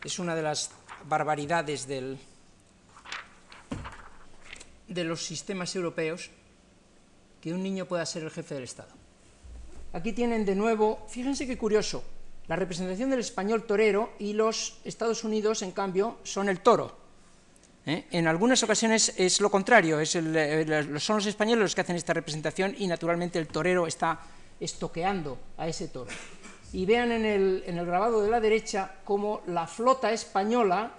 [0.04, 0.72] es una de las
[1.06, 2.18] barbaridades del,
[4.88, 6.30] de los sistemas europeos
[7.42, 8.92] que un niño pueda ser el jefe del Estado.
[9.94, 12.04] Aquí tienen de nuevo, fíjense qué curioso,
[12.48, 16.98] la representación del español torero y los Estados Unidos, en cambio, son el toro.
[17.86, 18.06] ¿eh?
[18.12, 22.88] En algunas ocasiones es lo contrario, son los españoles los que hacen esta representación y
[22.88, 24.20] naturalmente el torero está
[24.60, 26.12] estoqueando a ese toro.
[26.74, 30.92] Y vean en el, en el grabado de la derecha cómo la flota española,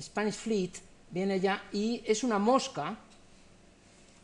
[0.00, 0.72] Spanish Fleet,
[1.10, 2.96] viene ya y es una mosca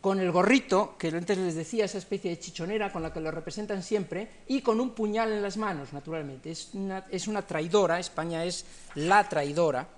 [0.01, 3.31] con el gorrito, que antes les decía, esa especie de chichonera con la que lo
[3.31, 6.51] representan siempre, y con un puñal en las manos, naturalmente.
[6.53, 9.89] Es una, es una traidora, España es la traidora,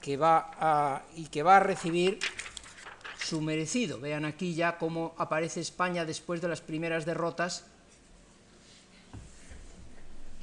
[0.00, 2.18] que va a, y que va a recibir
[3.18, 4.00] su merecido.
[4.00, 7.64] Vean aquí ya cómo aparece España después de las primeras derrotas.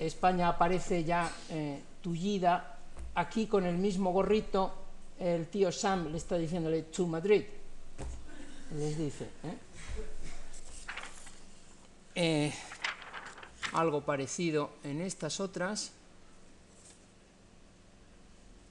[0.05, 2.77] España aparece ya eh, tullida,
[3.15, 4.73] aquí con el mismo gorrito,
[5.19, 7.43] el tío Sam le está diciéndole to Madrid
[8.77, 9.25] les dice.
[9.43, 9.57] ¿eh?
[12.15, 12.53] Eh,
[13.73, 15.91] algo parecido en estas otras.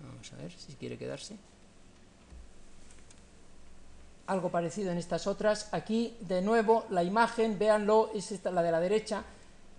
[0.00, 1.36] Vamos a ver si quiere quedarse.
[4.26, 5.68] Algo parecido en estas otras.
[5.72, 9.24] Aquí, de nuevo, la imagen, véanlo, es esta, la de la derecha,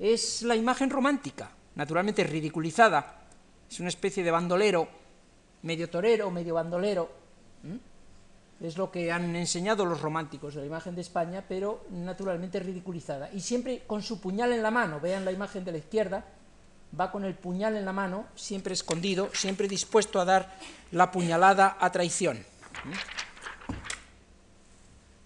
[0.01, 3.21] es la imagen romántica, naturalmente ridiculizada.
[3.69, 4.87] Es una especie de bandolero,
[5.61, 7.09] medio torero, medio bandolero.
[8.59, 13.29] Es lo que han enseñado los románticos la imagen de España, pero naturalmente ridiculizada.
[13.31, 16.25] Y siempre con su puñal en la mano, vean la imagen de la izquierda,
[16.99, 20.57] va con el puñal en la mano, siempre escondido, siempre dispuesto a dar
[20.91, 22.43] la puñalada a traición.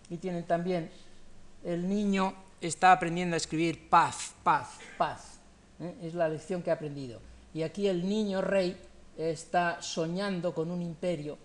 [0.10, 0.92] Y tienen también,
[1.64, 5.40] el niño está aprendiendo a escribir paz, paz, paz.
[5.80, 5.96] ¿eh?
[6.04, 7.20] Es la lección que ha aprendido.
[7.54, 8.78] Y aquí el niño rey
[9.18, 11.38] está soñando con un imperio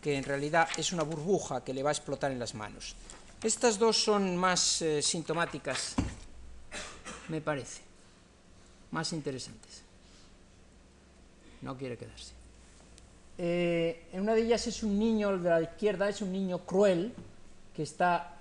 [0.00, 2.96] que en realidad es una burbuja que le va a explotar en las manos.
[3.42, 5.94] Estas dos son más eh, sintomáticas,
[7.28, 7.82] me parece,
[8.90, 9.82] más interesantes.
[11.60, 12.32] No quiere quedarse.
[13.38, 16.58] Eh, en una de ellas es un niño, el de la izquierda, es un niño
[16.66, 17.12] cruel
[17.74, 18.36] que está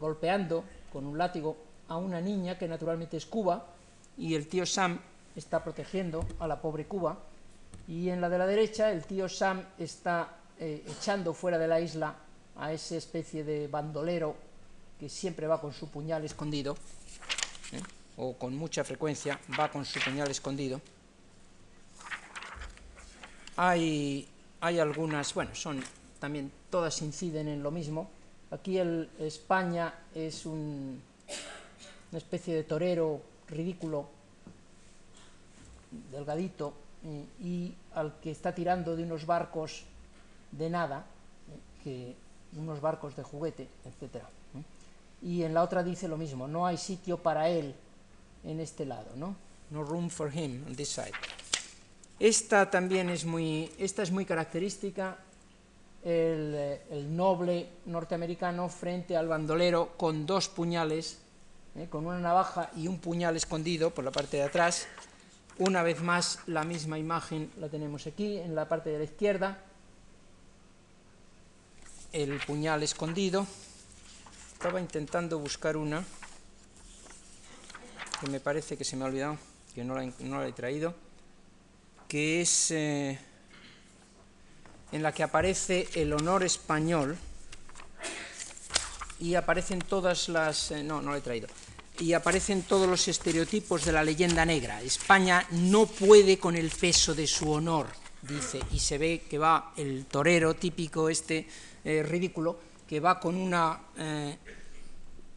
[0.00, 1.56] golpeando con un látigo
[1.88, 3.66] a una niña que naturalmente es Cuba
[4.16, 5.00] y el tío Sam
[5.34, 7.18] está protegiendo a la pobre Cuba
[7.88, 11.80] y en la de la derecha el tío Sam está eh, echando fuera de la
[11.80, 12.14] isla
[12.56, 14.36] a esa especie de bandolero
[14.98, 16.76] que siempre va con su puñal escondido,
[17.72, 17.80] ¿eh?
[18.18, 20.80] o con mucha frecuencia va con su puñal escondido.
[23.56, 24.28] Hay,
[24.60, 25.82] hay algunas, bueno, son
[26.18, 28.10] también todas inciden en lo mismo.
[28.50, 31.00] Aquí el España es un,
[32.10, 34.08] una especie de torero ridículo,
[36.10, 36.72] delgadito,
[37.04, 39.84] eh, y al que está tirando de unos barcos
[40.52, 41.06] de nada,
[41.82, 42.14] que
[42.56, 44.24] unos barcos de juguete, etc.
[45.22, 47.74] Y en la otra dice lo mismo, no hay sitio para él
[48.44, 49.36] en este lado, ¿no?
[49.70, 51.12] No room for him on this side.
[52.18, 55.16] Esta también es muy, esta es muy característica,
[56.04, 61.18] el, el noble norteamericano frente al bandolero con dos puñales,
[61.76, 61.88] ¿eh?
[61.90, 64.86] con una navaja y un puñal escondido por la parte de atrás.
[65.58, 69.62] Una vez más, la misma imagen la tenemos aquí, en la parte de la izquierda,
[72.12, 73.46] el puñal escondido.
[74.54, 76.04] Estaba intentando buscar una
[78.20, 79.38] que me parece que se me ha olvidado,
[79.74, 80.94] que no la, no la he traído,
[82.08, 83.18] que es eh,
[84.92, 87.16] en la que aparece el honor español
[89.20, 90.70] y aparecen todas las...
[90.70, 91.48] Eh, no, no la he traído.
[91.98, 94.80] Y aparecen todos los estereotipos de la leyenda negra.
[94.80, 97.86] España no puede con el peso de su honor.
[98.22, 101.46] dice, y se ve que va el torero típico, este
[101.84, 104.38] eh, ridículo, que va con una, eh,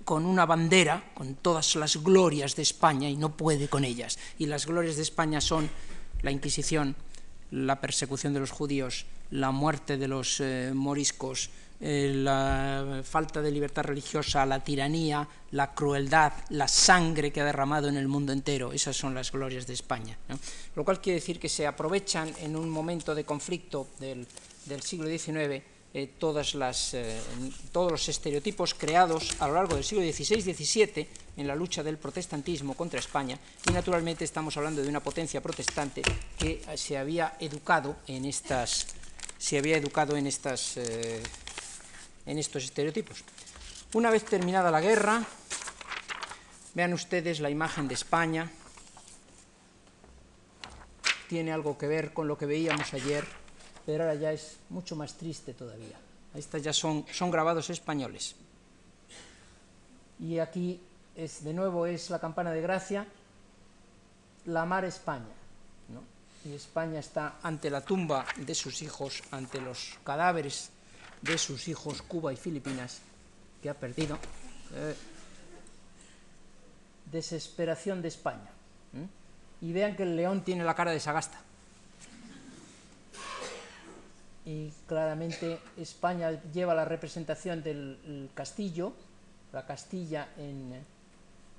[0.05, 4.17] con una bandera, con todas las glorias de España, y no puede con ellas.
[4.39, 5.69] Y las glorias de España son
[6.21, 6.95] la Inquisición,
[7.51, 11.49] la persecución de los judíos, la muerte de los eh, moriscos,
[11.81, 17.89] eh, la falta de libertad religiosa, la tiranía, la crueldad, la sangre que ha derramado
[17.89, 18.71] en el mundo entero.
[18.71, 20.15] Esas son las glorias de España.
[20.75, 24.27] Lo cual quiere decir que se aprovechan en un momento de conflicto del,
[24.83, 25.63] siglo XIX
[25.95, 26.95] eh, todas las,
[27.71, 32.75] todos los estereotipos creados a lo largo del siglo XVI-XVII en la lucha del protestantismo
[32.75, 36.03] contra España y naturalmente estamos hablando de una potencia protestante
[36.37, 38.87] que se había educado en estas,
[39.43, 43.25] se había educado en estas en estos estereotipos.
[43.93, 45.21] Una vez terminada la guerra,
[46.73, 48.49] vean ustedes la imagen de España,
[51.27, 53.25] tiene algo que ver con lo que veíamos ayer,
[53.85, 55.99] pero ahora ya es mucho más triste todavía.
[56.33, 58.37] Estas ya son, son grabados españoles.
[60.21, 60.79] Y aquí
[61.17, 63.05] es, de nuevo es la campana de gracia,
[64.45, 65.42] la mar España.
[66.45, 70.71] Y España está ante la tumba de sus hijos, ante los cadáveres
[71.21, 72.99] de sus hijos Cuba y Filipinas,
[73.61, 74.17] que ha perdido.
[74.73, 74.95] Eh,
[77.11, 78.49] desesperación de España.
[79.61, 81.39] Y vean que el león tiene la cara de Sagasta.
[84.45, 88.93] Y claramente España lleva la representación del castillo,
[89.53, 90.83] la Castilla en,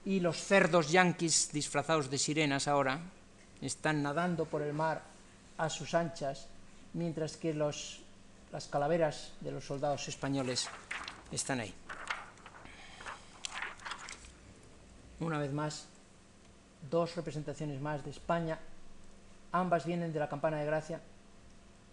[0.05, 3.01] y los cerdos yanquis disfrazados de sirenas ahora
[3.66, 5.03] están nadando por el mar
[5.59, 6.46] a sus anchas,
[6.92, 8.05] mientras que los
[8.55, 10.68] las calaveras de los soldados españoles
[11.33, 11.74] están ahí.
[15.18, 15.87] Una vez más,
[16.88, 18.57] dos representaciones más de España,
[19.50, 21.00] ambas vienen de la campana de gracia,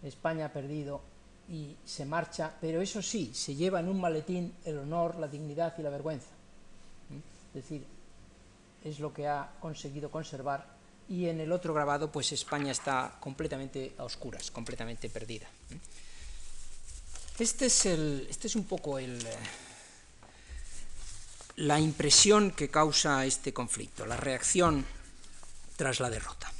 [0.04, 1.00] España ha perdido
[1.48, 5.74] y se marcha, pero eso sí, se lleva en un maletín el honor, la dignidad
[5.78, 6.30] y la vergüenza.
[7.48, 7.84] Es decir,
[8.84, 10.64] es lo que ha conseguido conservar
[11.12, 15.46] y en el otro grabado pues España está completamente a oscuras, completamente perdida.
[17.38, 19.36] Este es, el, este es un poco el, eh,
[21.56, 24.86] la impresión que causa este conflicto, la reacción
[25.76, 26.50] tras la derrota.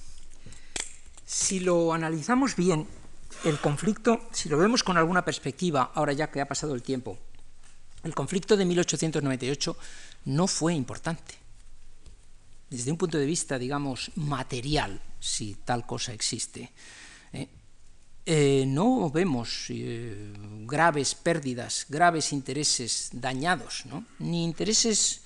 [1.25, 2.87] Si lo analizamos bien,
[3.45, 7.17] el conflicto, si lo vemos con alguna perspectiva, ahora ya que ha pasado el tiempo,
[8.05, 9.77] el conflicto de 1898
[10.27, 11.42] no fue importante.
[12.73, 16.73] Desde un punto de vista, digamos, material, si tal cosa existe.
[17.35, 17.47] ¿eh?
[18.25, 20.33] Eh, no vemos eh,
[20.65, 23.85] graves pérdidas, graves intereses dañados,
[24.21, 25.21] ni intereses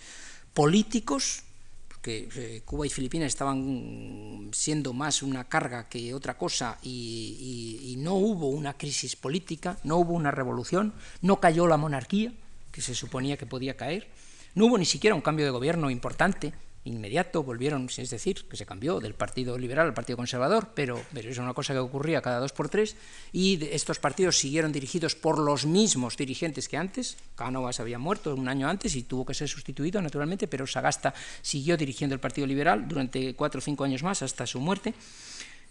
[0.55, 1.45] políticos,
[1.87, 8.49] porque Cuba y Filipinas estaban siendo más una carga que otra cosa y, no hubo
[8.49, 12.33] una crisis política, no hubo una revolución, no cayó la monarquía,
[12.73, 14.11] que se suponía que podía caer,
[14.57, 16.53] no hubo ni siquiera un cambio de gobierno importante,
[16.87, 21.29] inmediato, volvieron, es decir, que se cambió del Partido Liberal al Partido Conservador, pero, pero
[21.29, 22.97] es una cosa que ocurría cada dos por tres,
[23.33, 28.49] y estos partidos siguieron dirigidos por los mismos dirigentes que antes, Cánovas había muerto un
[28.49, 32.87] año antes y tuvo que ser sustituido, naturalmente, pero Sagasta siguió dirigiendo el Partido Liberal
[32.89, 34.95] durante cuatro o cinco años más hasta su muerte,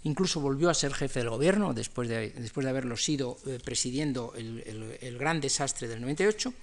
[0.04, 4.34] incluso volvió a ser jefe del gobierno después de, después de haberlo sido eh, presidiendo
[4.38, 6.54] el, el gran desastre del 98,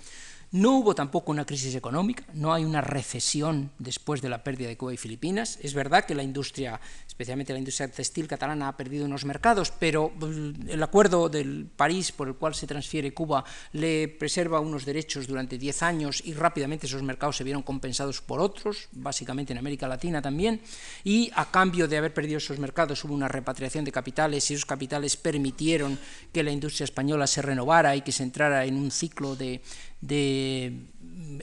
[0.52, 4.76] no hubo tampoco una crisis económica, no hay una recesión después de la pérdida de
[4.76, 5.58] Cuba y Filipinas.
[5.62, 10.10] Es verdad que la industria, especialmente la industria textil catalana, ha perdido unos mercados, pero
[10.10, 15.26] mm, el acuerdo del París por el cual se transfiere Cuba le preserva unos derechos
[15.26, 19.88] durante 10 años y rápidamente esos mercados se vieron compensados por otros, básicamente en América
[19.88, 20.60] Latina también,
[21.02, 24.66] y a cambio de haber perdido esos mercados hubo una repatriación de capitales y esos
[24.66, 25.98] capitales permitieron
[26.30, 29.62] que la industria española se renovara y que se entrara en un ciclo de,
[30.02, 30.88] de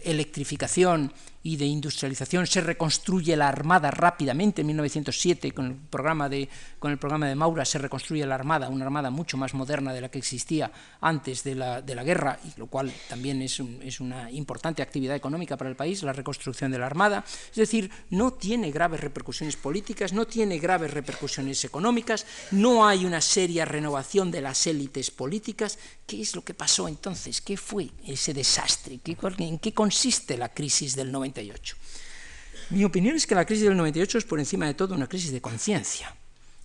[0.03, 4.61] electrificación y de industrialización, se reconstruye la Armada rápidamente.
[4.61, 6.49] En 1907, con el programa de,
[6.79, 10.01] con el programa de Maura, se reconstruye la Armada, una Armada mucho más moderna de
[10.01, 14.01] la que existía antes de la, de la guerra, y lo cual también es, es,
[14.01, 17.23] una importante actividad económica para el país, la reconstrucción de la Armada.
[17.49, 23.21] Es decir, no tiene graves repercusiones políticas, no tiene graves repercusiones económicas, no hay una
[23.21, 25.79] seria renovación de las élites políticas.
[26.05, 27.39] ¿Qué es lo que pasó entonces?
[27.39, 28.99] ¿Qué fue ese desastre?
[29.37, 31.28] ¿En qué consiste la crisis del 90?
[32.71, 35.31] Mi opinión es que la crisis del 98 es por encima de todo una crisis
[35.31, 36.15] de conciencia.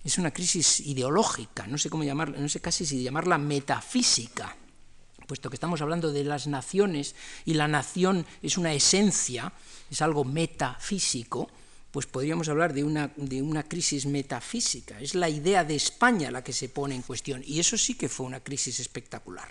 [0.03, 4.55] Es una crisis ideológica, no sé cómo llamarla, no sé casi si llamarla metafísica,
[5.25, 9.51] puesto que estamos hablando de las naciones y la nación es una esencia,
[9.89, 11.49] es algo metafísico,
[11.95, 14.99] pues podríamos hablar de una, de una crisis metafísica.
[14.99, 18.09] Es la idea de España la que se pone en cuestión, y eso sí que
[18.09, 19.47] fue una crisis espectacular.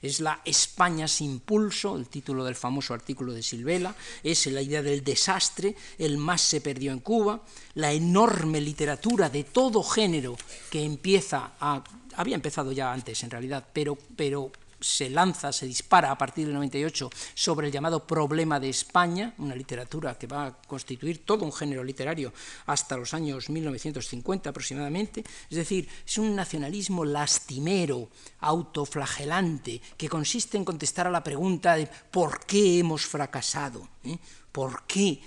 [0.00, 4.80] Es la España sin pulso, el título del famoso artículo de Silvela, es la idea
[4.80, 7.42] del desastre, el más se perdió en Cuba,
[7.74, 10.36] la enorme literatura de todo género
[10.70, 11.82] que empieza a
[12.14, 16.54] había empezado ya antes en realidad, pero, pero se lanza, se dispara a partir del
[16.54, 21.52] 98 sobre el llamado problema de España, una literatura que va a constituir todo un
[21.52, 22.32] género literario
[22.66, 25.24] hasta los años 1950 aproximadamente.
[25.50, 28.10] Es decir, es un nacionalismo lastimero,
[28.40, 33.88] autoflagelante, que consiste en contestar a la pregunta de ¿por qué hemos fracasado?
[34.04, 34.18] ¿Eh?
[34.52, 35.20] ¿Por qué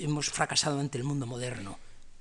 [0.00, 1.78] hemos fracasado ante el mundo moderno?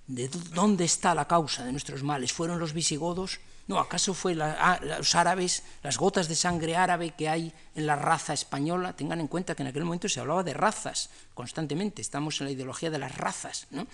[0.07, 2.32] ¿De dónde está la causa de nuestros males?
[2.32, 3.39] ¿Fueron los visigodos?
[3.68, 7.97] No, ¿acaso fue ah, los árabes, las gotas de sangre árabe que hay en la
[7.97, 8.95] raza española?
[8.95, 12.51] Tengan en cuenta que en aquel momento se hablaba de razas constantemente, estamos en la
[12.51, 13.86] ideología de las razas, ¿no?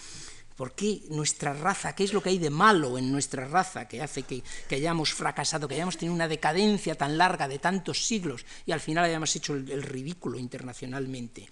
[0.55, 1.95] ¿Por qué nuestra raza?
[1.95, 5.67] ¿Qué es lo que hay de malo en nuestra raza que hace que, hayamos fracasado,
[5.67, 9.55] que hayamos tenido una decadencia tan larga de tantos siglos y al final hayamos hecho
[9.55, 11.49] el, ridículo internacionalmente?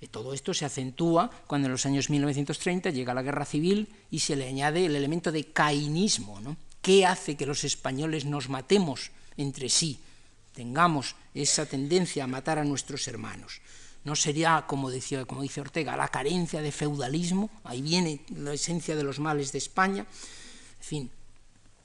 [0.00, 4.20] Eh, todo esto se acentúa cuando en los años 1930 llega la guerra civil y
[4.20, 6.56] se le añade el elemento de cainismo, ¿no?
[6.88, 10.00] ¿Qué hace que los españoles nos matemos entre sí?
[10.54, 13.60] Tengamos esa tendencia a matar a nuestros hermanos.
[14.04, 18.96] No sería, como, decía, como dice Ortega, la carencia de feudalismo, ahí viene la esencia
[18.96, 20.06] de los males de España.
[20.80, 21.10] En fin,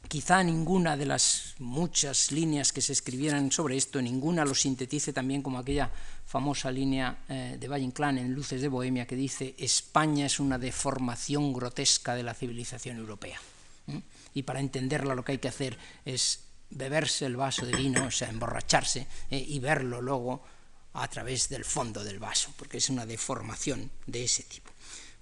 [0.08, 5.42] quizá ninguna de las muchas líneas que se escribieran sobre esto, ninguna lo sintetice también
[5.42, 5.92] como aquella
[6.26, 10.58] famosa línea eh, de Valle Inclán en Luces de Bohemia que dice España es una
[10.58, 13.42] deformación grotesca de la civilización europea
[14.34, 18.12] y para entenderla lo que hay que hacer es beberse el vaso de vino, o
[18.12, 20.44] sea, emborracharse eh, y verlo luego
[20.94, 24.72] a través del fondo del vaso, porque es una deformación de ese tipo.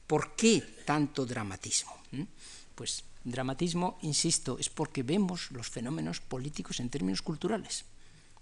[0.08, 1.96] ¿Por qué tanto dramatismo?
[2.12, 2.24] ¿Mm?
[2.76, 7.86] Pues dramatismo, insisto, es porque vemos los fenómenos políticos en términos culturales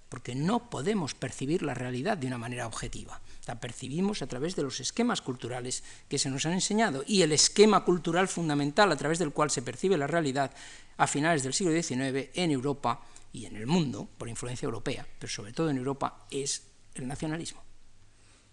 [0.10, 3.22] porque no podemos percibir la realidad de una manera objetiva.
[3.48, 7.04] La percibimos a través de los esquemas culturales que se nos han enseñado.
[7.08, 10.52] Y el esquema cultural fundamental a través del cual se percibe la realidad
[10.98, 13.02] a finales del siglo XIX en Europa
[13.32, 16.64] y en el mundo, por influencia europea, pero sobre todo en Europa, es
[16.96, 17.64] el nacionalismo.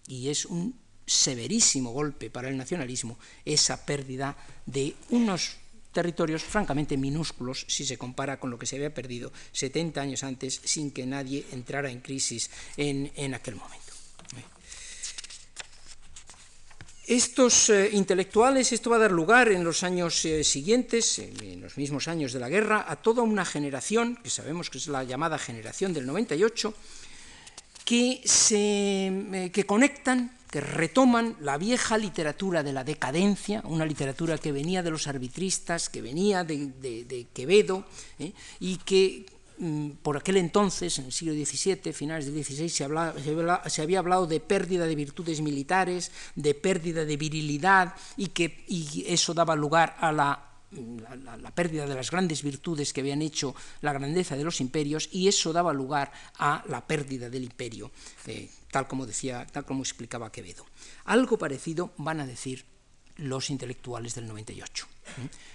[0.07, 5.57] Y es un severísimo golpe para el nacionalismo esa pérdida de unos
[5.97, 10.61] territorios francamente minúsculos si se compara con lo que se había perdido 70 años antes
[10.63, 13.89] sin que nadie entrara en crisis en, aquel momento.
[17.07, 21.77] Estos eh, intelectuales, esto va a dar lugar en los años eh, siguientes, en los
[21.77, 25.39] mismos años de la guerra, a toda una generación, que sabemos que es la llamada
[25.39, 26.75] generación del 98,
[27.85, 34.37] que, se, eh, que conectan que retoman la vieja literatura de la decadencia, una literatura
[34.37, 37.85] que venía de los arbitristas, que venía de, Quevedo,
[38.19, 38.33] ¿eh?
[38.59, 39.25] y que
[39.57, 44.39] mm, por aquel entonces, en el siglo XVII, finales del XVI, se, había hablado de
[44.39, 50.11] pérdida de virtudes militares, de pérdida de virilidad, y que y eso daba lugar a
[50.11, 55.09] la la, pérdida de las grandes virtudes que habían hecho la grandeza de los imperios
[55.11, 57.91] y eso daba lugar a la pérdida del imperio,
[58.25, 60.65] eh, tal como decía, tal como explicaba Quevedo.
[61.05, 62.65] Algo parecido van a decir
[63.15, 64.87] los intelectuales del 98.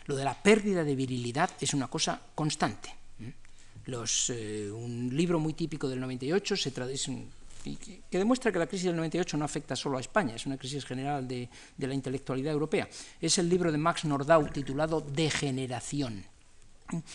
[0.07, 2.95] Lo de la pérdida de virilidad es una cosa constante.
[3.87, 7.11] Los, eh, un libro muy típico del 98 se traduce
[7.63, 10.85] que, demuestra que la crisis del 98 no afecta solo a España, es una crisis
[10.85, 11.49] general de,
[11.79, 12.89] la intelectualidad europea.
[13.21, 16.25] Es el libro de Max Nordau titulado Degeneración.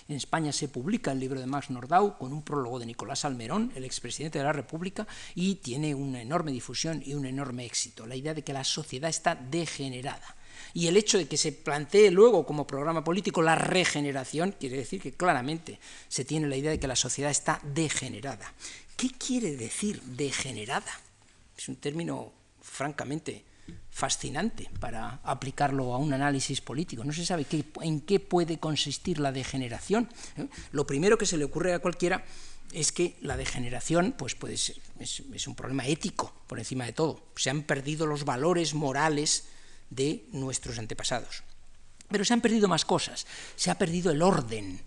[0.08, 3.72] En España se publica el libro de Max Nordau con un prólogo de Nicolás Almerón,
[3.76, 8.08] el expresidente de la República, y tiene una enorme difusión y un enorme éxito.
[8.08, 10.36] La idea de que la sociedad está degenerada.
[10.74, 15.02] Y el hecho de que se plantee luego como programa político la regeneración quiere decir
[15.02, 18.54] que claramente se tiene la idea de que la sociedad está degenerada.
[18.98, 20.92] ¿Qué quiere decir degenerada?
[21.56, 23.46] Es un término francamente
[23.92, 27.04] fascinante para aplicarlo a un análisis político.
[27.04, 27.46] No se sabe
[27.82, 30.10] en qué puede consistir la degeneración.
[30.36, 30.48] ¿eh?
[30.72, 32.26] Lo primero que se le ocurre a cualquiera
[32.74, 37.22] es que la degeneración pues puede ser, es, un problema ético por encima de todo.
[37.36, 39.46] Se han perdido los valores morales
[39.92, 41.44] de nuestros antepasados.
[42.10, 43.28] Pero se han perdido más cosas.
[43.56, 44.82] Se ha perdido el orden,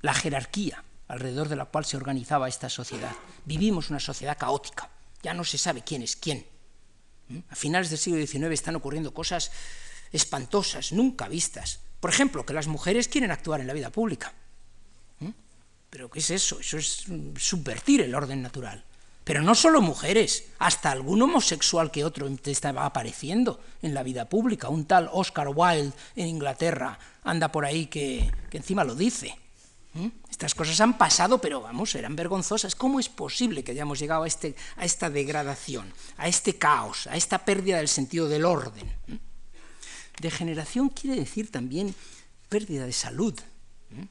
[0.00, 3.12] la jerarquía alrededor de la cual se organizaba esta sociedad.
[3.44, 4.88] Vivimos una sociedad caótica,
[5.22, 6.46] ya no se sabe quién es quién.
[7.28, 7.40] ¿Mm?
[7.50, 9.52] A finales del siglo XIX están ocurriendo cosas
[10.10, 11.80] espantosas, nunca vistas.
[12.00, 14.32] Por ejemplo, que las mujeres quieren actuar en la vida pública.
[15.20, 15.32] ¿Mm?
[15.90, 16.58] ¿Pero qué es eso?
[16.60, 17.04] Eso es
[17.36, 18.82] subvertir el orden natural.
[19.22, 24.70] Pero no solo mujeres, hasta algún homosexual que otro estaba apareciendo en la vida pública.
[24.70, 29.36] Un tal Oscar Wilde en Inglaterra anda por ahí que, encima lo dice.
[29.94, 30.08] ¿Mm?
[30.30, 32.74] Estas cosas han pasado, pero vamos, eran vergonzosas.
[32.74, 37.16] ¿Cómo es posible que hayamos llegado a, este, a esta degradación, a este caos, a
[37.16, 38.86] esta pérdida del sentido del orden?
[39.06, 39.16] ¿Mm?
[40.20, 41.94] Degeneración quiere decir también
[42.48, 43.38] pérdida de salud.
[43.90, 44.04] ¿Mm?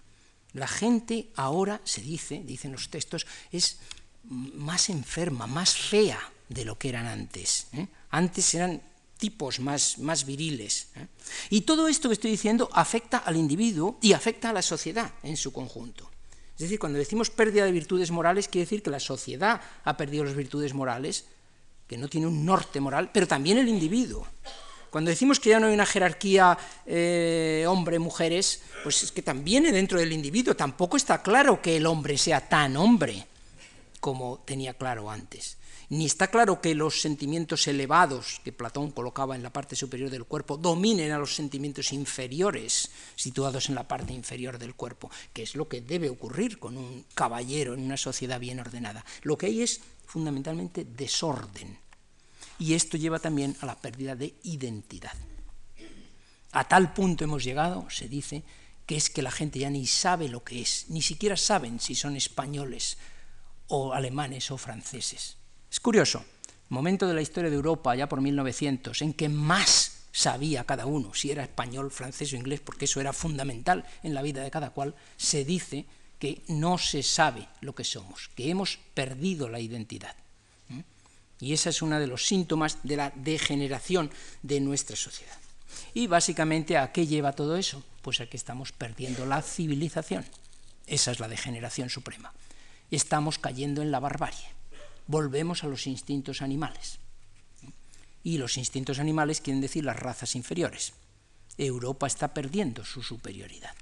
[0.53, 3.79] La gente ahora, se dice, dicen los textos, es
[4.23, 6.19] más enferma, más fea
[6.49, 7.67] de lo que eran antes.
[7.73, 7.88] ¿eh?
[8.09, 8.82] Antes eran
[9.22, 10.88] tipos más, más viriles.
[10.95, 11.05] ¿eh?
[11.51, 15.38] Y todo esto que estoy diciendo afecta al individuo y afecta a la sociedad en
[15.38, 16.09] su conjunto.
[16.55, 20.24] Es decir, cuando decimos pérdida de virtudes morales, quiere decir que la sociedad ha perdido
[20.24, 21.26] las virtudes morales,
[21.88, 24.28] que no tiene un norte moral, pero también el individuo.
[24.89, 26.57] Cuando decimos que ya no hay una jerarquía
[26.88, 32.17] eh, hombre-mujeres, pues es que también dentro del individuo tampoco está claro que el hombre
[32.17, 33.28] sea tan hombre
[33.99, 35.57] como tenía claro antes.
[35.91, 40.23] Ni está claro que los sentimientos elevados que Platón colocaba en la parte superior del
[40.23, 45.53] cuerpo dominen a los sentimientos inferiores situados en la parte inferior del cuerpo, que es
[45.53, 49.03] lo que debe ocurrir con un caballero en una sociedad bien ordenada.
[49.23, 51.77] Lo que hay es fundamentalmente desorden.
[52.57, 55.17] Y esto lleva también a la pérdida de identidad.
[56.53, 58.43] A tal punto hemos llegado, se dice,
[58.85, 61.95] que es que la gente ya ni sabe lo que es, ni siquiera saben si
[61.95, 62.97] son españoles,
[63.67, 65.40] o alemanes o franceses.
[65.72, 66.26] Es curioso,
[66.69, 71.13] momento de la historia de Europa, ya por 1900, en que más sabía cada uno
[71.13, 74.72] si era español, francés o inglés, porque eso era fundamental en la vida de cada
[74.72, 75.86] cual, se dice
[76.19, 80.15] que no se sabe lo que somos, que hemos perdido la identidad.
[81.39, 84.11] Y ese es uno de los síntomas de la degeneración
[84.43, 85.38] de nuestra sociedad.
[85.95, 87.84] Y básicamente, ¿a qué lleva todo eso?
[88.03, 90.24] Pues a que estamos perdiendo la civilización.
[90.86, 92.32] Esa es la degeneración suprema
[92.91, 94.45] estamos cayendo en la barbarie.
[95.08, 96.99] Volvemos a los instintos animales.
[98.24, 100.93] Y los instintos animales quieren decir las razas inferiores.
[101.58, 103.74] Europa está perdiendo su superioridad.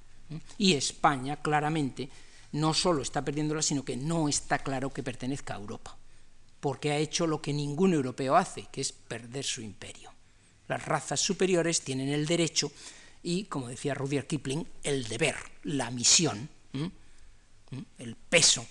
[0.58, 2.10] Y España claramente
[2.52, 5.98] no solo está perdiéndola, sino que no está claro que pertenezca a Europa,
[6.60, 10.12] porque ha hecho lo que ningún europeo hace, que es perder su imperio.
[10.68, 12.72] Las razas superiores tienen el derecho
[13.24, 16.50] y, como decía Rudyard Kipling, el deber, la misión,
[17.98, 18.66] el peso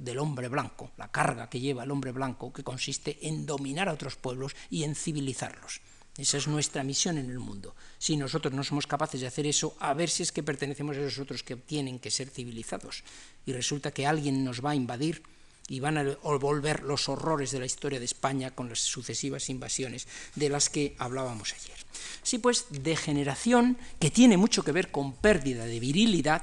[0.00, 3.92] del hombre blanco, la carga que lleva el hombre blanco, que consiste en dominar a
[3.92, 5.80] otros pueblos y en civilizarlos.
[6.16, 7.74] Esa es nuestra misión en el mundo.
[7.98, 11.00] Si nosotros no somos capaces de hacer eso, a ver si es que pertenecemos a
[11.00, 13.04] esos otros que tienen que ser civilizados.
[13.46, 15.22] Y resulta que alguien nos va a invadir
[15.68, 16.02] y van a
[16.38, 20.96] volver los horrores de la historia de España con las sucesivas invasiones de las que
[20.98, 21.76] hablábamos ayer.
[22.22, 26.42] Sí, pues degeneración que tiene mucho que ver con pérdida de virilidad.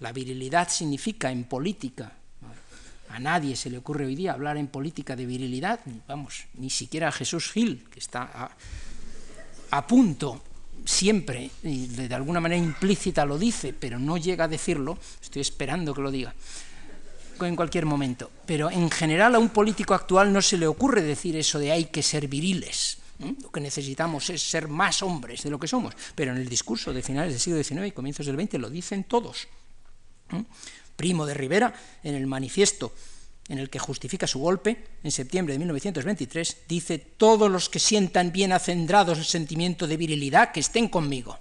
[0.00, 2.18] La virilidad significa en política
[3.14, 7.08] a nadie se le ocurre hoy día hablar en política de virilidad, vamos, ni siquiera
[7.08, 8.50] a Jesús Gil, que está
[9.70, 10.42] a, punto
[10.84, 15.94] siempre, y de alguna manera implícita lo dice, pero no llega a decirlo, estoy esperando
[15.94, 16.34] que lo diga
[17.40, 18.30] en cualquier momento.
[18.46, 21.86] Pero en general a un político actual no se le ocurre decir eso de hay
[21.86, 22.98] que ser viriles.
[23.18, 25.94] Lo que necesitamos es ser más hombres de lo que somos.
[26.14, 29.04] Pero en el discurso de finales del siglo XIX y comienzos del XX lo dicen
[29.04, 29.48] todos.
[30.96, 32.92] Primo de Rivera, en el manifiesto
[33.48, 38.32] en el que justifica su golpe, en septiembre de 1923, dice, todos los que sientan
[38.32, 41.38] bien acendrados el sentimiento de virilidad, que estén conmigo.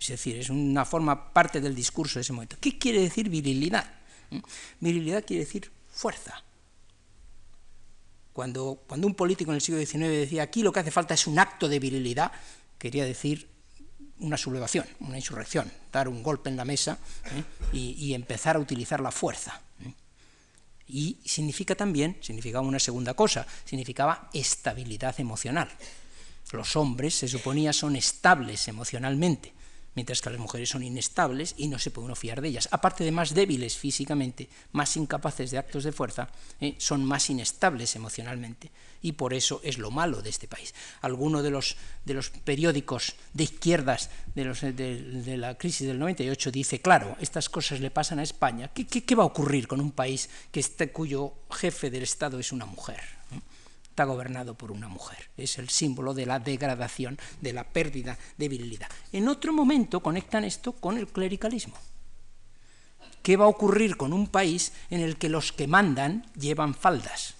[0.00, 2.56] Es decir, es una forma parte del discurso de ese momento.
[2.60, 3.86] ¿Qué quiere decir virilidad?
[4.80, 6.42] Virilidad quiere decir fuerza.
[8.32, 11.26] Cuando, cuando un político en el siglo XIX decía, aquí lo que hace falta es
[11.26, 12.32] un acto de virilidad,
[12.78, 13.48] quería decir
[14.22, 17.44] una sublevación, una insurrección, dar un golpe en la mesa ¿eh?
[17.72, 19.60] y, empezar a utilizar la fuerza.
[19.84, 19.92] ¿eh?
[20.88, 25.68] Y significa también, significaba una segunda cosa, significaba estabilidad emocional.
[26.52, 29.52] Los hombres, se suponía, son estables emocionalmente
[29.94, 32.68] mientras que las mujeres son inestables y no se puede uno fiar de ellas.
[32.70, 36.28] Aparte de más débiles físicamente, más incapaces de actos de fuerza,
[36.60, 38.70] eh, son más inestables emocionalmente.
[39.02, 40.74] Y por eso es lo malo de este país.
[41.00, 46.50] Alguno de los, de los periódicos de izquierdas de, los, de, la crisis del 98
[46.50, 48.68] dice, claro, estas cosas le pasan a España.
[48.68, 52.52] ¿Qué, qué, va a ocurrir con un país que este, cuyo jefe del Estado es
[52.52, 53.21] una mujer?
[53.92, 55.28] Está gobernado por una mujer.
[55.36, 58.88] Es el símbolo de la degradación, de la pérdida de virilidad.
[59.12, 61.74] En otro momento conectan esto con el clericalismo.
[63.22, 67.34] ¿Qué va a ocurrir con un país en el que los que mandan llevan faldas?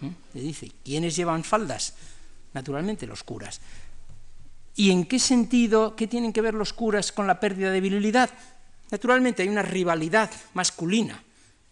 [0.00, 0.10] ¿Mm?
[0.34, 1.94] Le dice, ¿quiénes llevan faldas?
[2.54, 3.60] Naturalmente los curas.
[4.76, 8.30] ¿Y en qué sentido, qué tienen que ver los curas con la pérdida de virilidad?
[8.92, 11.24] Naturalmente hay una rivalidad masculina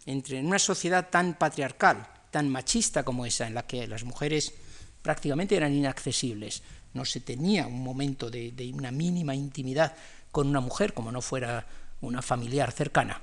[0.05, 4.55] entre una sociedad tan patriarcal, tan machista como esa, en la que las mujeres
[5.03, 6.63] prácticamente eran inaccesibles,
[6.93, 9.95] no se tenía un momento de, una mínima intimidad
[10.33, 11.67] con una mujer, como no fuera
[12.01, 13.23] una familiar cercana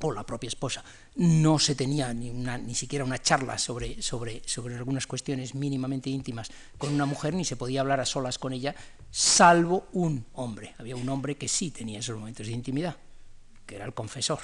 [0.00, 0.82] o la propia esposa,
[1.14, 6.50] no se tenía ni, ni siquiera una charla sobre, sobre, sobre algunas cuestiones mínimamente íntimas
[6.76, 8.74] con una mujer, ni se podía hablar a solas con ella,
[9.12, 10.74] salvo un hombre.
[10.78, 12.96] Había un hombre que sí tenía esos momentos de intimidad,
[13.64, 14.40] que era el confesor,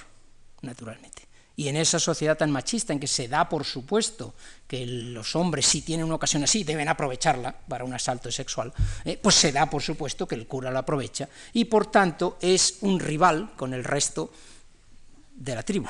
[0.62, 1.27] naturalmente.
[1.58, 4.32] Y en esa sociedad tan machista en que se da por supuesto
[4.68, 8.72] que los hombres, si tienen una ocasión así, deben aprovecharla para un asalto sexual,
[9.04, 12.78] eh, pues se da por supuesto que el cura la aprovecha y por tanto es
[12.82, 14.32] un rival con el resto
[15.34, 15.88] de la tribu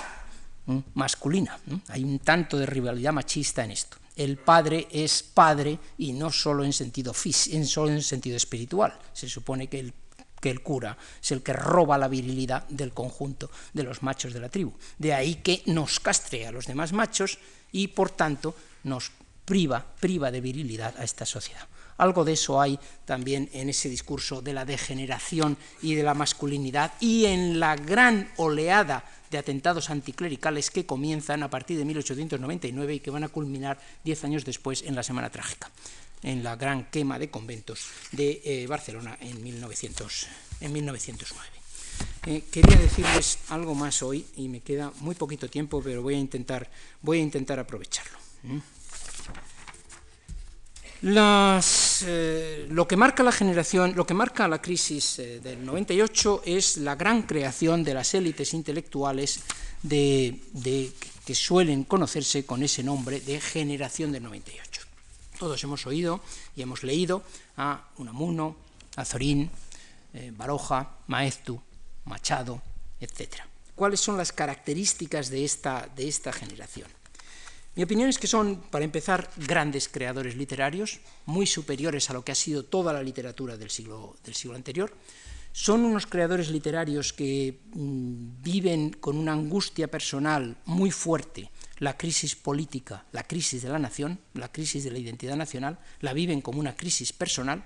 [0.94, 1.58] masculina.
[1.88, 3.98] Hay un tanto de rivalidad machista en esto.
[4.16, 7.12] El padre es padre y no solo en sentido,
[7.50, 8.98] en solo en sentido espiritual.
[9.12, 9.92] Se supone que el,
[10.40, 14.40] que el cura es el que roba la virilidad del conjunto de los machos de
[14.40, 14.72] la tribu.
[14.98, 17.38] De ahí que nos castre a los demás machos
[17.72, 19.12] y por tanto nos
[19.44, 21.66] priva, priva de virilidad a esta sociedad.
[21.98, 26.92] Algo de eso hay también en ese discurso de la degeneración y de la masculinidad
[27.00, 33.00] y en la gran oleada de atentados anticlericales que comienzan a partir de 1899 y
[33.00, 35.70] que van a culminar diez años después en la Semana Trágica,
[36.22, 40.26] en la gran quema de conventos de eh, Barcelona en, 1900,
[40.60, 41.50] en 1909.
[42.26, 46.18] Eh, quería decirles algo más hoy y me queda muy poquito tiempo, pero voy a
[46.18, 46.68] intentar,
[47.00, 48.18] voy a intentar aprovecharlo.
[51.00, 56.76] Las, eh, lo que marca la generación, lo que marca la crisis del 98 es
[56.78, 59.40] la gran creación de las élites intelectuales
[59.82, 60.92] de,
[61.24, 64.67] que suelen conocerse con ese nombre de generación del 98.
[65.38, 66.20] Todos hemos oído
[66.56, 67.22] y hemos leído
[67.56, 68.56] a Unamuno,
[68.96, 69.48] a Zorín,
[70.12, 71.62] eh, Baroja, Maeztu,
[72.06, 72.60] Machado,
[73.00, 73.46] etc.
[73.76, 76.88] ¿Cuáles son las características de esta, de esta generación?
[77.76, 82.32] Mi opinión es que son, para empezar, grandes creadores literarios, muy superiores a lo que
[82.32, 84.92] ha sido toda la literatura del siglo, del siglo anterior.
[85.52, 91.48] Son unos creadores literarios que mm, viven con una angustia personal muy fuerte
[91.78, 96.12] la crisis política, la crisis de la nación, la crisis de la identidad nacional, la
[96.12, 97.64] viven como una crisis personal,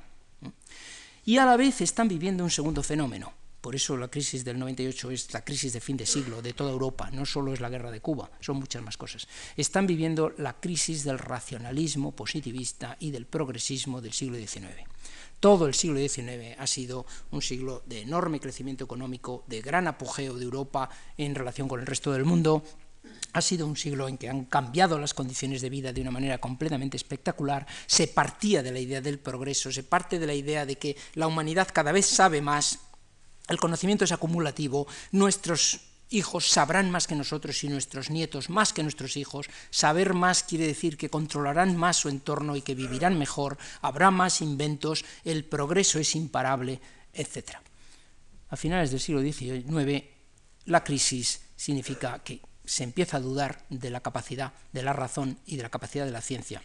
[1.24, 3.32] y a la vez están viviendo un segundo fenómeno,
[3.62, 6.72] por eso la crisis del 98 es la crisis de fin de siglo de toda
[6.72, 9.28] Europa, no solo es la guerra de Cuba, son muchas más cosas.
[9.56, 14.66] Están viviendo la crisis del racionalismo positivista y del progresismo del siglo XIX.
[15.38, 20.34] Todo el siglo XIX ha sido un siglo de enorme crecimiento económico, de gran apogeo
[20.34, 22.64] de Europa en relación con el resto del mundo,
[23.32, 26.38] ha sido un siglo en que han cambiado las condiciones de vida de una manera
[26.38, 30.76] completamente espectacular, se partía de la idea del progreso, se parte de la idea de
[30.76, 32.78] que la humanidad cada vez sabe más,
[33.48, 35.80] el conocimiento es acumulativo, nuestros
[36.10, 39.48] hijos sabrán más que nosotros y nuestros nietos más que nuestros hijos.
[39.70, 44.42] Saber más quiere decir que controlarán más su entorno y que vivirán mejor, habrá más
[44.42, 46.80] inventos, el progreso es imparable,
[47.14, 47.56] etc.
[48.50, 50.04] A finales del siglo XIX,
[50.66, 55.56] la crisis significa que se empieza a dudar de la capacidad de la razón y
[55.56, 56.62] de la capacidad de la ciencia.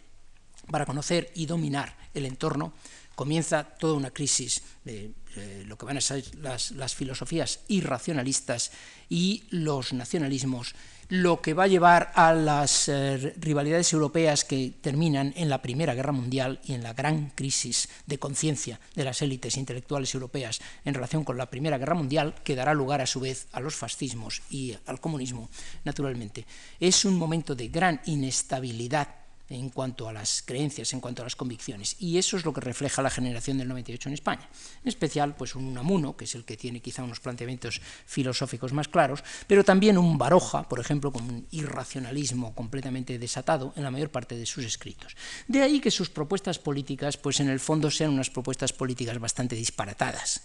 [0.70, 2.72] Para conocer y dominar el entorno,
[3.14, 8.70] comienza toda una crisis de eh, lo que van a ser las, las, filosofías irracionalistas
[9.08, 10.74] y los nacionalismos,
[11.08, 15.94] lo que va a llevar a las eh, rivalidades europeas que terminan en la Primera
[15.94, 20.94] Guerra Mundial y en la gran crisis de conciencia de las élites intelectuales europeas en
[20.94, 24.42] relación con la Primera Guerra Mundial, que dará lugar a su vez a los fascismos
[24.50, 25.48] y al comunismo,
[25.84, 26.46] naturalmente.
[26.78, 29.08] Es un momento de gran inestabilidad
[29.50, 31.96] en cuanto a las creencias, en cuanto a las convicciones.
[31.98, 34.48] Y eso es lo que refleja la generación del 98 en España.
[34.82, 38.88] En especial, pues un Unamuno, que es el que tiene quizá unos planteamientos filosóficos más
[38.88, 44.10] claros, pero también un Baroja, por ejemplo, con un irracionalismo completamente desatado en la mayor
[44.10, 45.16] parte de sus escritos.
[45.46, 49.56] De ahí que sus propuestas políticas, pues en el fondo sean unas propuestas políticas bastante
[49.56, 50.42] disparatadas.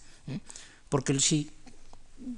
[0.88, 1.50] Porque si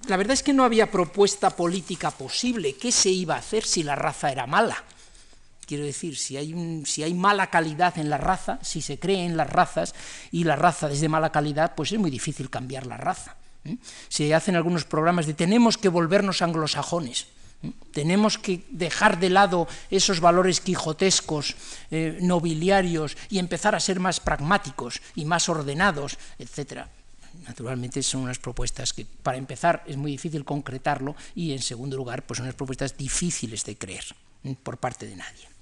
[0.08, 2.74] la verdad es que no había propuesta política posible.
[2.74, 4.82] ¿Qué se iba a hacer si la raza era mala?
[5.66, 6.54] Quiero decir, si hay,
[6.86, 9.94] si hay mala calidad en la raza, si se cree en las razas
[10.30, 13.34] y la raza es de mala calidad, pues es muy difícil cambiar la raza.
[13.64, 13.76] ¿eh?
[14.08, 17.26] Se hacen algunos programas de tenemos que volvernos anglosajones,
[17.64, 17.72] ¿eh?
[17.92, 21.56] tenemos que dejar de lado esos valores quijotescos,
[21.90, 26.86] eh, nobiliarios, y empezar a ser más pragmáticos y más ordenados, etc.
[27.44, 32.22] Naturalmente son unas propuestas que, para empezar, es muy difícil concretarlo y, en segundo lugar,
[32.22, 34.04] pues son unas propuestas difíciles de creer
[34.62, 35.55] por parte de nadie.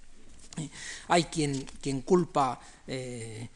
[1.08, 3.48] Hay quien, quien culpa eh,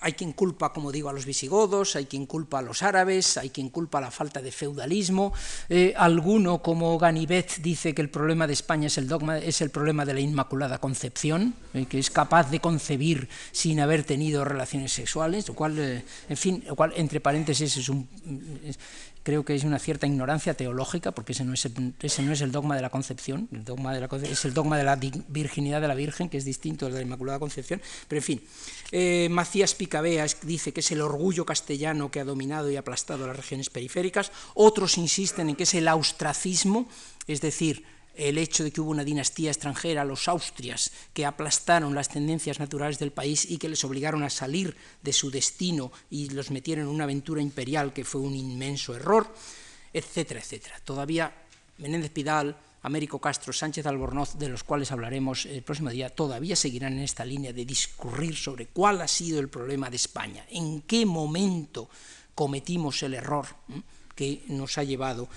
[0.00, 3.50] hay quien culpa, como digo, a los visigodos, hay quien culpa a los árabes, hay
[3.50, 5.32] quien culpa a la falta de feudalismo.
[5.68, 9.70] Eh, alguno, como Ganivet, dice que el problema de España es el dogma, es el
[9.70, 14.92] problema de la Inmaculada Concepción, eh, que es capaz de concebir sin haber tenido relaciones
[14.92, 18.06] sexuales, lo cual, en fin, lo cual entre paréntesis es un,
[19.26, 22.42] creo que es una cierta ignorancia teológica, porque ese no es el, ese no es
[22.42, 25.80] el dogma de la concepción, el dogma de la, es el dogma de la virginidad
[25.80, 28.42] de la Virgen, que es distinto al de la Inmaculada Concepción, pero en fin.
[28.92, 33.34] Eh, Macías Picabea dice que es el orgullo castellano que ha dominado y aplastado las
[33.34, 36.88] regiones periféricas, otros insisten en que es el austracismo,
[37.26, 37.84] es decir,
[38.16, 42.98] el hecho de que hubo una dinastía extranjera, los Austrias, que aplastaron las tendencias naturales
[42.98, 46.94] del país y que les obligaron a salir de su destino y los metieron en
[46.94, 49.32] una aventura imperial que fue un inmenso error,
[49.92, 50.80] etcétera, etcétera.
[50.84, 51.32] Todavía
[51.78, 56.94] Menéndez Pidal, Américo Castro, Sánchez Albornoz, de los cuales hablaremos el próximo día, todavía seguirán
[56.94, 61.04] en esta línea de discurrir sobre cuál ha sido el problema de España, en qué
[61.04, 61.90] momento
[62.34, 63.46] cometimos el error
[64.14, 65.28] que nos ha llevado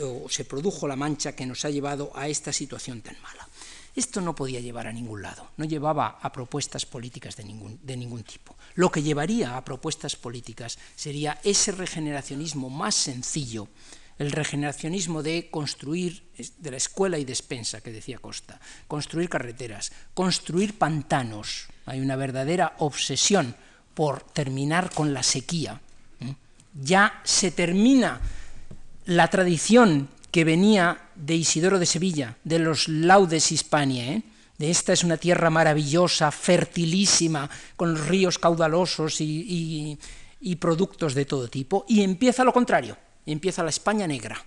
[0.00, 3.48] o se produjo la mancha que nos ha llevado a esta situación tan mala.
[3.94, 7.96] Esto no podía llevar a ningún lado, no llevaba a propuestas políticas de ningún, de
[7.96, 8.56] ningún tipo.
[8.76, 13.68] Lo que llevaría a propuestas políticas sería ese regeneracionismo más sencillo,
[14.18, 16.22] el regeneracionismo de construir,
[16.58, 21.66] de la escuela y despensa, que decía Costa, construir carreteras, construir pantanos.
[21.86, 23.56] Hay una verdadera obsesión
[23.94, 25.80] por terminar con la sequía.
[26.74, 28.20] Ya se termina
[29.10, 34.22] la tradición que venía de Isidoro de Sevilla, de los laudes Hispaniae,
[34.56, 39.98] de esta es una tierra maravillosa, fertilísima, con ríos caudalosos y,
[40.40, 42.96] y productos de todo tipo, y empieza lo contrario,
[43.26, 44.40] empieza la España negra.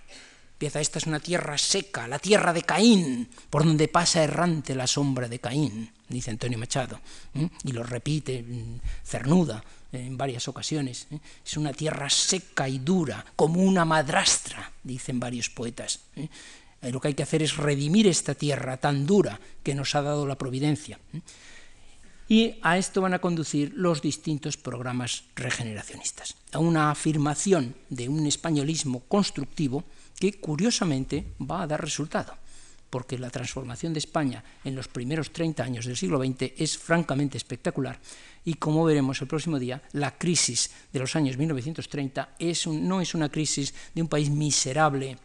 [0.54, 4.86] Empieza, esta es una tierra seca, la tierra de Caín, por donde pasa errante la
[4.86, 7.00] sombra de Caín, dice Antonio Machado,
[7.64, 9.62] y lo repite mm, Cernuda,
[9.94, 11.06] en varias ocasiones.
[11.10, 11.18] ¿eh?
[11.44, 16.00] Es una tierra seca y dura, como una madrastra, dicen varios poetas.
[16.16, 16.28] ¿eh?
[16.82, 20.02] Eh, lo que hay que hacer es redimir esta tierra tan dura que nos ha
[20.02, 20.98] dado la providencia.
[22.28, 28.26] Y a esto van a conducir los distintos programas regeneracionistas, a una afirmación de un
[28.26, 29.84] españolismo constructivo
[30.18, 32.34] que curiosamente va a dar resultado
[32.94, 37.36] porque la transformación de España en los primeros 30 años del siglo XX es francamente
[37.36, 37.98] espectacular
[38.44, 43.14] y como veremos el próximo día, la crisis de los años 1930 es no es
[43.14, 45.16] una crisis de un país miserable,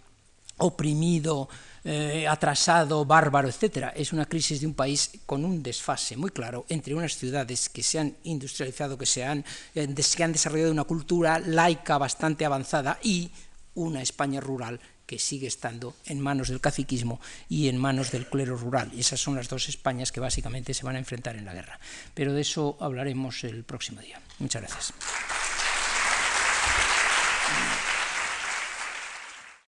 [0.58, 1.50] oprimido,
[1.84, 3.92] eh, atrasado, bárbaro, etc.
[3.96, 7.84] Es una crisis de un país con un desfase muy claro entre unas ciudades que
[7.84, 9.46] se han industrializado, que se han,
[9.76, 13.32] eh, desarrollado una cultura laica bastante avanzada y
[13.76, 18.56] una España rural que sigue estando en manos del caciquismo y en manos del clero
[18.56, 18.92] rural.
[18.94, 21.80] Y esas son las dos Españas que básicamente se van a enfrentar en la guerra.
[22.14, 24.22] Pero de eso hablaremos el próximo día.
[24.38, 24.94] Muchas gracias.